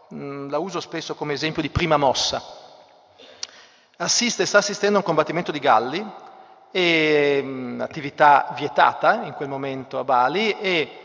[0.08, 2.42] mh, mm, la uso spesso come esempio di prima mossa.
[3.98, 6.04] Assiste, sta assistendo a un combattimento di galli,
[6.72, 10.96] e, mh, mm, attività vietata in quel momento a Bali, e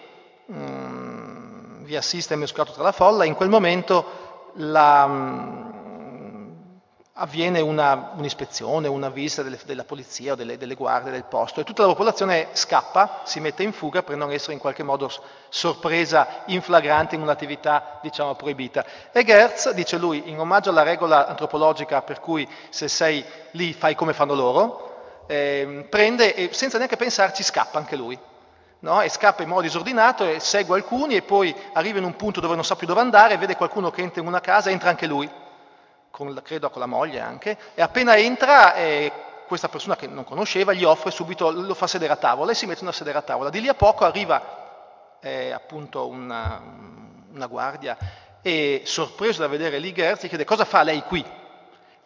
[0.47, 5.05] vi assiste mescolato tra la folla, in quel momento la,
[7.19, 11.63] avviene una, un'ispezione, una visita delle, della polizia o delle, delle, guardie del posto e
[11.63, 15.11] tutta la popolazione scappa, si mette in fuga per non essere in qualche modo
[15.49, 18.85] sorpresa in flagrante in un'attività diciamo proibita.
[19.11, 23.95] E Gertz, dice lui, in omaggio alla regola antropologica per cui se sei lì fai
[23.95, 28.17] come fanno loro, eh, prende e senza neanche pensarci scappa anche lui
[28.79, 29.01] no?
[29.01, 32.55] e scappa in modo disordinato e segue alcuni e poi arriva in un punto dove
[32.55, 35.29] non sa più dove andare, vede qualcuno che entra in una casa, entra anche lui,
[36.17, 39.11] con, credo con la moglie anche, e appena entra eh,
[39.45, 42.65] questa persona che non conosceva gli offre subito, lo fa sedere a tavola e si
[42.65, 43.51] mette a sedere a tavola.
[43.51, 46.59] Di lì a poco arriva eh, appunto una,
[47.31, 47.95] una guardia
[48.41, 51.23] e sorpreso da vedere lì Gertz chiede cosa fa lei qui?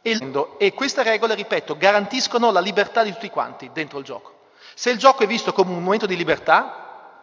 [0.01, 4.39] E, e queste regole, ripeto, garantiscono la libertà di tutti quanti dentro il gioco.
[4.74, 7.16] Se il gioco è visto come un momento di libertà,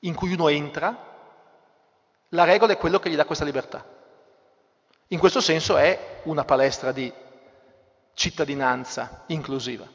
[0.00, 0.96] in cui uno entra,
[2.28, 3.98] la regola è quello che gli dà questa libertà.
[5.12, 7.12] In questo senso è una palestra di
[8.14, 9.86] cittadinanza inclusiva.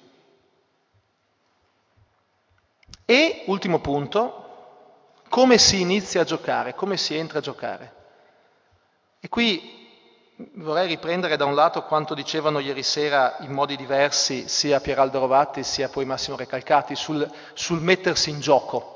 [3.05, 4.45] E, ultimo punto,
[5.29, 7.93] come si inizia a giocare, come si entra a giocare.
[9.19, 9.83] E qui
[10.55, 15.63] vorrei riprendere da un lato quanto dicevano ieri sera in modi diversi sia Pieraldo Rovatti
[15.63, 18.94] sia poi Massimo Recalcati sul, sul mettersi in gioco.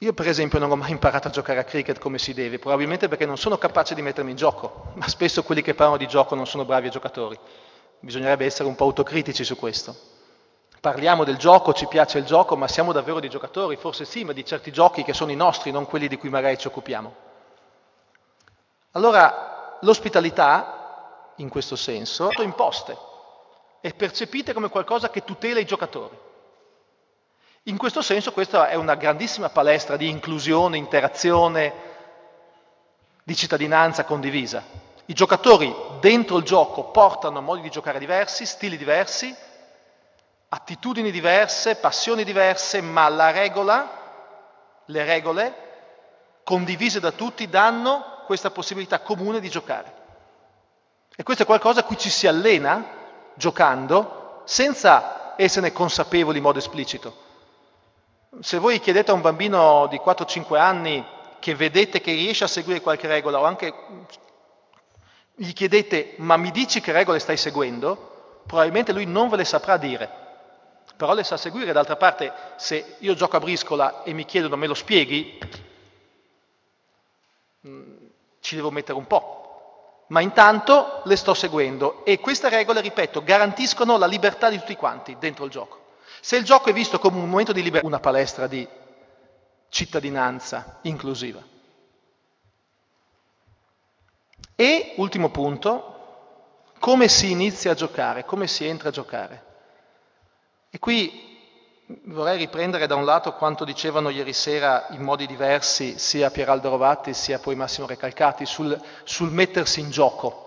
[0.00, 3.08] Io per esempio non ho mai imparato a giocare a cricket come si deve, probabilmente
[3.08, 6.34] perché non sono capace di mettermi in gioco, ma spesso quelli che parlano di gioco
[6.34, 7.38] non sono bravi giocatori.
[8.00, 9.96] Bisognerebbe essere un po' autocritici su questo.
[10.80, 13.76] Parliamo del gioco, ci piace il gioco, ma siamo davvero dei giocatori?
[13.76, 16.58] Forse sì, ma di certi giochi che sono i nostri, non quelli di cui magari
[16.58, 17.14] ci occupiamo.
[18.92, 22.96] Allora, l'ospitalità, in questo senso, è imposte
[23.80, 26.25] e percepite come qualcosa che tutela i giocatori.
[27.68, 31.72] In questo senso questa è una grandissima palestra di inclusione, interazione,
[33.24, 34.62] di cittadinanza condivisa.
[35.06, 39.34] I giocatori dentro il gioco portano modi di giocare diversi, stili diversi,
[40.48, 43.90] attitudini diverse, passioni diverse, ma la regola,
[44.84, 45.54] le regole
[46.44, 49.92] condivise da tutti danno questa possibilità comune di giocare.
[51.16, 52.84] E questo è qualcosa a cui ci si allena
[53.34, 57.24] giocando senza esserne consapevoli in modo esplicito.
[58.40, 61.04] Se voi chiedete a un bambino di 4-5 anni
[61.38, 63.72] che vedete che riesce a seguire qualche regola o anche
[65.34, 69.76] gli chiedete ma mi dici che regole stai seguendo, probabilmente lui non ve le saprà
[69.76, 70.10] dire,
[70.96, 71.72] però le sa seguire.
[71.72, 75.38] D'altra parte se io gioco a briscola e mi chiedono me lo spieghi,
[77.66, 77.96] mm,
[78.40, 80.04] ci devo mettere un po'.
[80.08, 85.16] Ma intanto le sto seguendo e queste regole, ripeto, garantiscono la libertà di tutti quanti
[85.18, 85.84] dentro il gioco.
[86.26, 88.66] Se il gioco è visto come un momento di libertà, una palestra di
[89.68, 91.40] cittadinanza inclusiva.
[94.56, 99.44] E, ultimo punto, come si inizia a giocare, come si entra a giocare.
[100.68, 101.38] E qui
[102.06, 107.14] vorrei riprendere da un lato quanto dicevano ieri sera in modi diversi sia Pieraldo Rovatti
[107.14, 110.45] sia poi Massimo Recalcati sul, sul mettersi in gioco.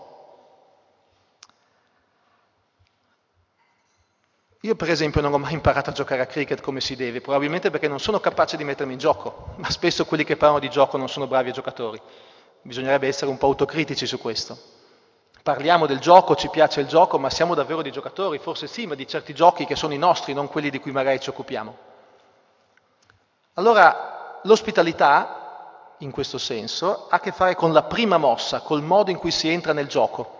[4.63, 7.69] Io per esempio non ho mai imparato a giocare a cricket come si deve, probabilmente
[7.69, 10.97] perché non sono capace di mettermi in gioco, ma spesso quelli che parlano di gioco
[10.97, 12.01] non sono bravi giocatori.
[12.61, 14.57] Bisognerebbe essere un po' autocritici su questo.
[15.41, 18.37] Parliamo del gioco, ci piace il gioco, ma siamo davvero dei giocatori?
[18.37, 21.21] Forse sì, ma di certi giochi che sono i nostri, non quelli di cui magari
[21.21, 21.77] ci occupiamo.
[23.53, 29.09] Allora, l'ospitalità, in questo senso, ha a che fare con la prima mossa, col modo
[29.09, 30.38] in cui si entra nel gioco.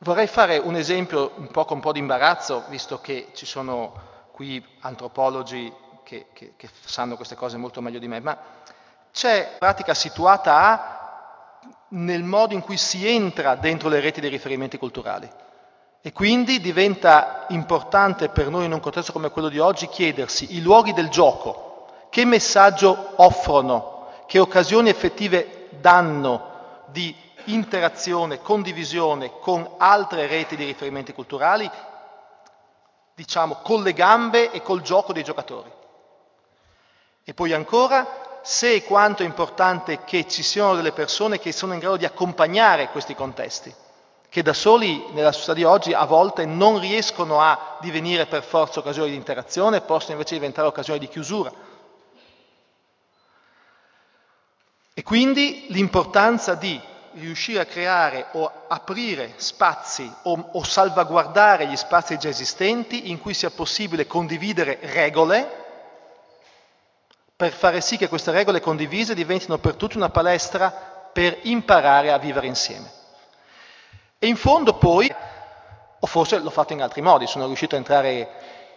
[0.00, 3.94] Vorrei fare un esempio un po' con un po' di imbarazzo, visto che ci sono
[4.30, 5.72] qui antropologi
[6.04, 8.36] che, che, che sanno queste cose molto meglio di me, ma
[9.10, 14.76] c'è pratica situata a, nel modo in cui si entra dentro le reti dei riferimenti
[14.76, 15.28] culturali.
[16.02, 20.60] E quindi diventa importante per noi in un contesto come quello di oggi chiedersi i
[20.60, 27.16] luoghi del gioco, che messaggio offrono, che occasioni effettive danno di
[27.46, 31.70] interazione, condivisione con altre reti di riferimenti culturali,
[33.14, 35.70] diciamo con le gambe e col gioco dei giocatori.
[37.24, 41.72] E poi ancora, se e quanto è importante che ci siano delle persone che sono
[41.72, 43.74] in grado di accompagnare questi contesti,
[44.28, 48.80] che da soli nella società di oggi a volte non riescono a divenire per forza
[48.80, 51.50] occasioni di interazione, possono invece diventare occasioni di chiusura.
[54.92, 56.80] E quindi l'importanza di
[57.18, 63.34] riuscire a creare o aprire spazi o, o, salvaguardare gli spazi già esistenti in cui
[63.34, 65.64] sia possibile condividere regole
[67.34, 70.70] per fare sì che queste regole condivise diventino per tutti una palestra
[71.12, 72.90] per imparare a vivere insieme.
[74.18, 75.14] E in fondo poi,
[76.00, 78.28] o forse l'ho fatto in altri modi, sono riuscito a entrare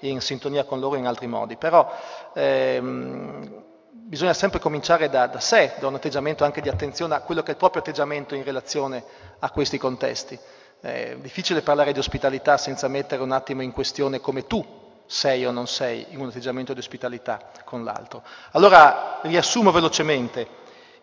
[0.02, 1.90] in sintonia con loro in altri modi, però
[2.34, 3.64] ehm,
[4.10, 7.50] bisogna sempre cominciare da, da, sé, da un atteggiamento anche di attenzione a quello che
[7.50, 9.04] è il proprio atteggiamento in relazione
[9.38, 10.38] a questi contesti.
[10.82, 14.66] È difficile parlare di ospitalità senza mettere un attimo in questione come tu
[15.06, 18.24] sei o non sei in un atteggiamento di ospitalità con l'altro.
[18.54, 20.48] Allora, riassumo velocemente,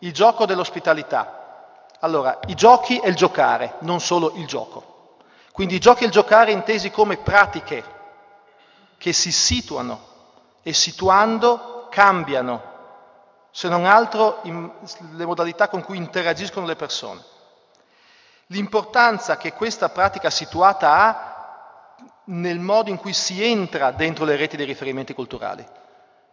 [0.01, 1.85] il gioco dell'ospitalità.
[2.01, 5.15] Allora, i giochi è il giocare, non solo il gioco.
[5.53, 7.85] Quindi i giochi e il giocare intesi come pratiche
[8.99, 10.01] che si situano
[10.63, 12.75] e situando cambiano,
[13.57, 14.71] se non altro in,
[15.13, 17.23] le modalità con cui interagiscono le persone.
[18.49, 21.95] L'importanza che questa pratica situata ha
[22.25, 25.67] nel modo in cui si entra dentro le reti dei riferimenti culturali.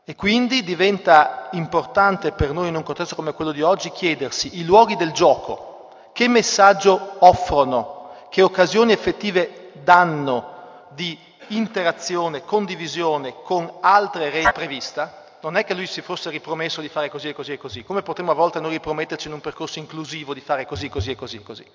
[0.03, 4.65] E quindi diventa importante per noi in un contesto come quello di oggi chiedersi i
[4.65, 11.17] luoghi del gioco, che messaggio offrono, che occasioni effettive danno di
[11.47, 17.09] interazione, condivisione con altre reti prevista, non è che lui si fosse ripromesso di fare
[17.09, 20.33] così e così e così, come potremmo a volte noi riprometterci in un percorso inclusivo
[20.33, 21.71] di fare così, così e così e così.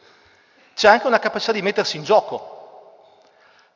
[0.74, 3.02] C'è anche una capacità di mettersi in gioco,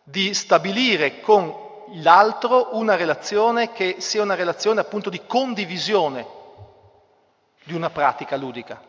[0.03, 1.55] di stabilire con
[1.97, 6.27] l'altro una relazione che sia una relazione appunto di condivisione
[7.65, 8.81] di una pratica ludica.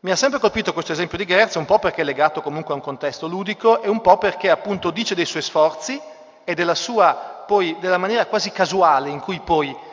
[0.00, 2.76] Mi ha sempre colpito questo esempio di Gerz, un po' perché è legato comunque a
[2.76, 6.00] un contesto ludico e un po' perché appunto dice dei suoi sforzi
[6.42, 9.90] e della sua, poi, della maniera quasi casuale in cui poi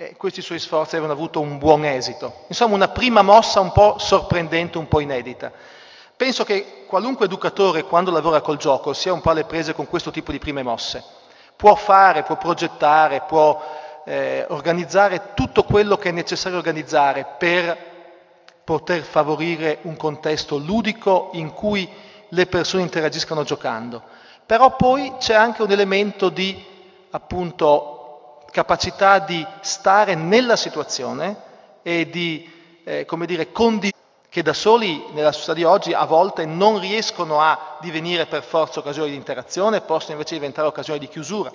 [0.00, 2.44] eh, questi suoi sforzi avevano avuto un buon esito.
[2.46, 5.50] Insomma, una prima mossa un po' sorprendente, un po' inedita.
[6.16, 10.12] Penso che qualunque educatore, quando lavora col gioco, sia un po' alle prese con questo
[10.12, 11.02] tipo di prime mosse.
[11.56, 13.60] Può fare, può progettare, può
[14.04, 17.76] eh, organizzare tutto quello che è necessario organizzare per
[18.62, 21.90] poter favorire un contesto ludico in cui
[22.28, 24.00] le persone interagiscano giocando.
[24.46, 26.64] Però poi c'è anche un elemento di
[27.10, 27.97] appunto
[28.50, 31.36] capacità di stare nella situazione
[31.82, 32.50] e di,
[32.84, 33.96] eh, come dire, condividere
[34.30, 38.80] che da soli nella società di oggi a volte non riescono a divenire per forza
[38.80, 41.50] occasioni di interazione, possono invece diventare occasioni di chiusura.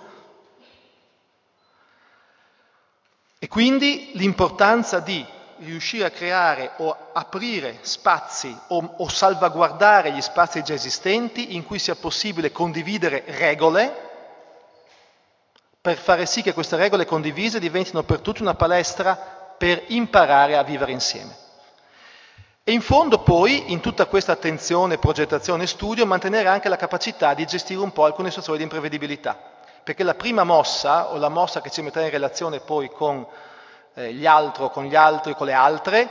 [3.38, 5.24] E quindi l'importanza di
[5.58, 11.78] riuscire a creare o aprire spazi o, o, salvaguardare gli spazi già esistenti in cui
[11.78, 14.12] sia possibile condividere regole
[15.84, 19.18] per fare sì che queste regole condivise diventino per tutti una palestra
[19.58, 21.36] per imparare a vivere insieme.
[22.64, 27.34] E in fondo poi, in tutta questa attenzione, progettazione e studio, mantenere anche la capacità
[27.34, 29.38] di gestire un po' alcune situazioni di imprevedibilità.
[29.84, 33.28] Perché la prima mossa, o la mossa che ci metterà in relazione poi con
[33.96, 36.10] eh, gli altri, con gli altri, con le altre,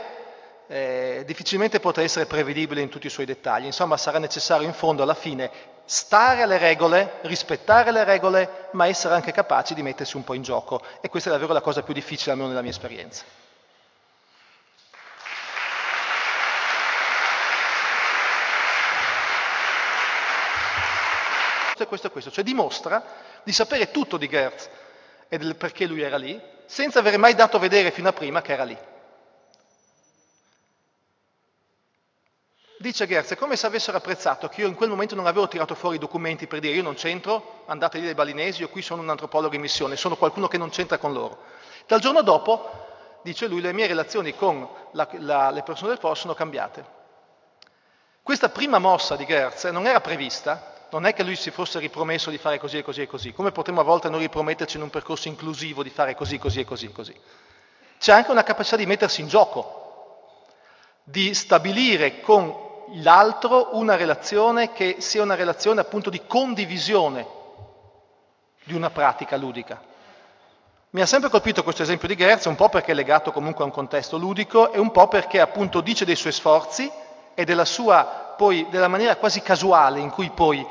[0.67, 3.65] eh, difficilmente potrà essere prevedibile in tutti i suoi dettagli.
[3.65, 5.49] Insomma, sarà necessario in fondo alla fine
[5.85, 10.41] stare alle regole, rispettare le regole, ma essere anche capaci di mettersi un po' in
[10.41, 10.81] gioco.
[11.01, 13.23] E questa è davvero la cosa più difficile, almeno nella mia esperienza.
[21.85, 23.03] questo e questo, cioè dimostra
[23.43, 24.69] di sapere tutto di Gertz
[25.27, 28.41] e del perché lui era lì, senza aver mai dato a vedere fino a prima
[28.41, 28.77] che era lì.
[32.83, 35.73] Dice Gertz, è come se avessero apprezzato che io in quel momento non avevo tirato
[35.73, 39.01] fuori i documenti per dire io non c'entro, andate lì dai balinesi, io qui sono
[39.01, 41.43] un antropologo in missione, sono qualcuno che non c'entra con loro.
[41.87, 46.23] Dal giorno dopo, dice lui, le mie relazioni con la, la, le persone del posto
[46.23, 46.85] sono cambiate.
[48.21, 52.29] Questa prima mossa di Gertz non era prevista, non è che lui si fosse ripromesso
[52.31, 54.89] di fare così e così e così, come potremmo a volte noi riprometterci in un
[54.89, 57.17] percorso inclusivo di fare così, così e così e così.
[57.97, 60.41] C'è anche una capacità di mettersi in gioco,
[61.05, 67.25] di stabilire con l'altro una relazione che sia una relazione appunto di condivisione
[68.63, 69.81] di una pratica ludica.
[70.91, 73.67] Mi ha sempre colpito questo esempio di Gerz, un po' perché è legato comunque a
[73.67, 76.89] un contesto ludico e un po' perché appunto dice dei suoi sforzi
[77.33, 80.63] e della sua, poi, della maniera quasi casuale in cui poi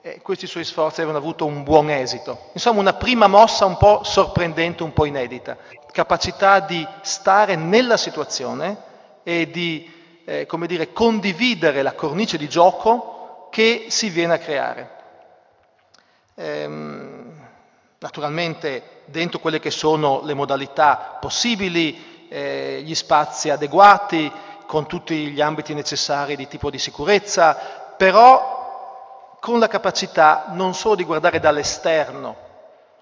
[0.00, 2.48] eh, questi suoi sforzi avevano avuto un buon esito.
[2.52, 5.58] Insomma, una prima mossa un po' sorprendente, un po' inedita.
[5.92, 8.76] Capacità di stare nella situazione
[9.22, 9.93] e di,
[10.24, 14.90] eh, come dire, condividere la cornice di gioco che si viene a creare.
[16.36, 17.32] Ehm,
[17.98, 24.30] naturalmente dentro quelle che sono le modalità possibili, eh, gli spazi adeguati,
[24.66, 27.54] con tutti gli ambiti necessari di tipo di sicurezza,
[27.96, 32.36] però con la capacità non solo di guardare dall'esterno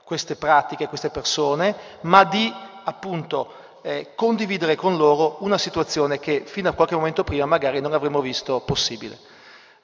[0.04, 2.52] queste pratiche, queste persone, ma di
[2.84, 3.52] appunto
[3.82, 8.20] eh, condividere con loro una situazione che fino a qualche momento prima magari non avremmo
[8.20, 9.18] visto possibile.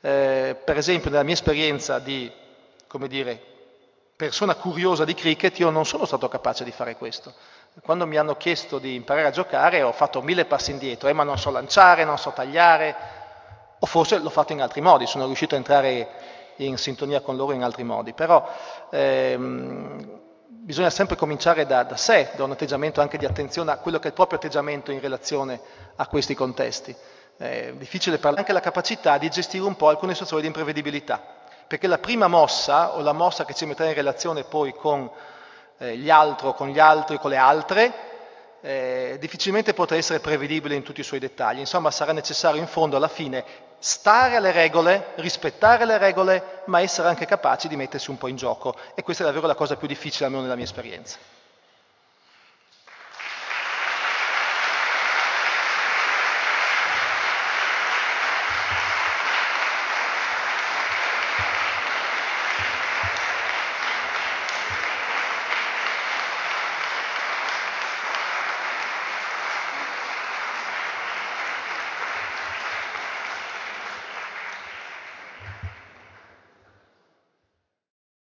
[0.01, 2.30] Eh, per esempio, nella mia esperienza di,
[2.86, 3.40] come dire,
[4.16, 7.32] persona curiosa di cricket, io non sono stato capace di fare questo.
[7.82, 11.24] Quando mi hanno chiesto di imparare a giocare ho fatto mille passi indietro, eh, ma
[11.24, 12.94] non so lanciare, non so tagliare,
[13.80, 16.09] o forse l'ho fatto in altri modi, sono riuscito a entrare
[16.57, 18.12] in sintonia con loro in altri modi.
[18.12, 18.49] Però
[18.90, 20.20] ehm,
[20.69, 24.05] bisogna sempre cominciare da, da, sé, da un atteggiamento anche di attenzione a quello che
[24.05, 25.59] è il proprio atteggiamento in relazione
[25.97, 26.95] a questi contesti.
[27.39, 31.37] È difficile parlare anche la capacità di gestire un po' alcune situazioni di imprevedibilità.
[31.66, 35.11] perché la prima mossa o la mossa che ci metterà in relazione poi con
[35.79, 37.93] eh, gli altri, con gli altri, con le altre,
[38.61, 41.61] eh, difficilmente potrà essere prevedibile in tutti i suoi dettagli.
[41.61, 43.43] Insomma, sarà necessario in fondo alla fine
[43.79, 48.37] stare alle regole, rispettare le regole, ma essere anche capaci di mettersi un po' in
[48.37, 48.74] gioco.
[48.95, 51.16] E questa è davvero la cosa più difficile, almeno nella mia esperienza.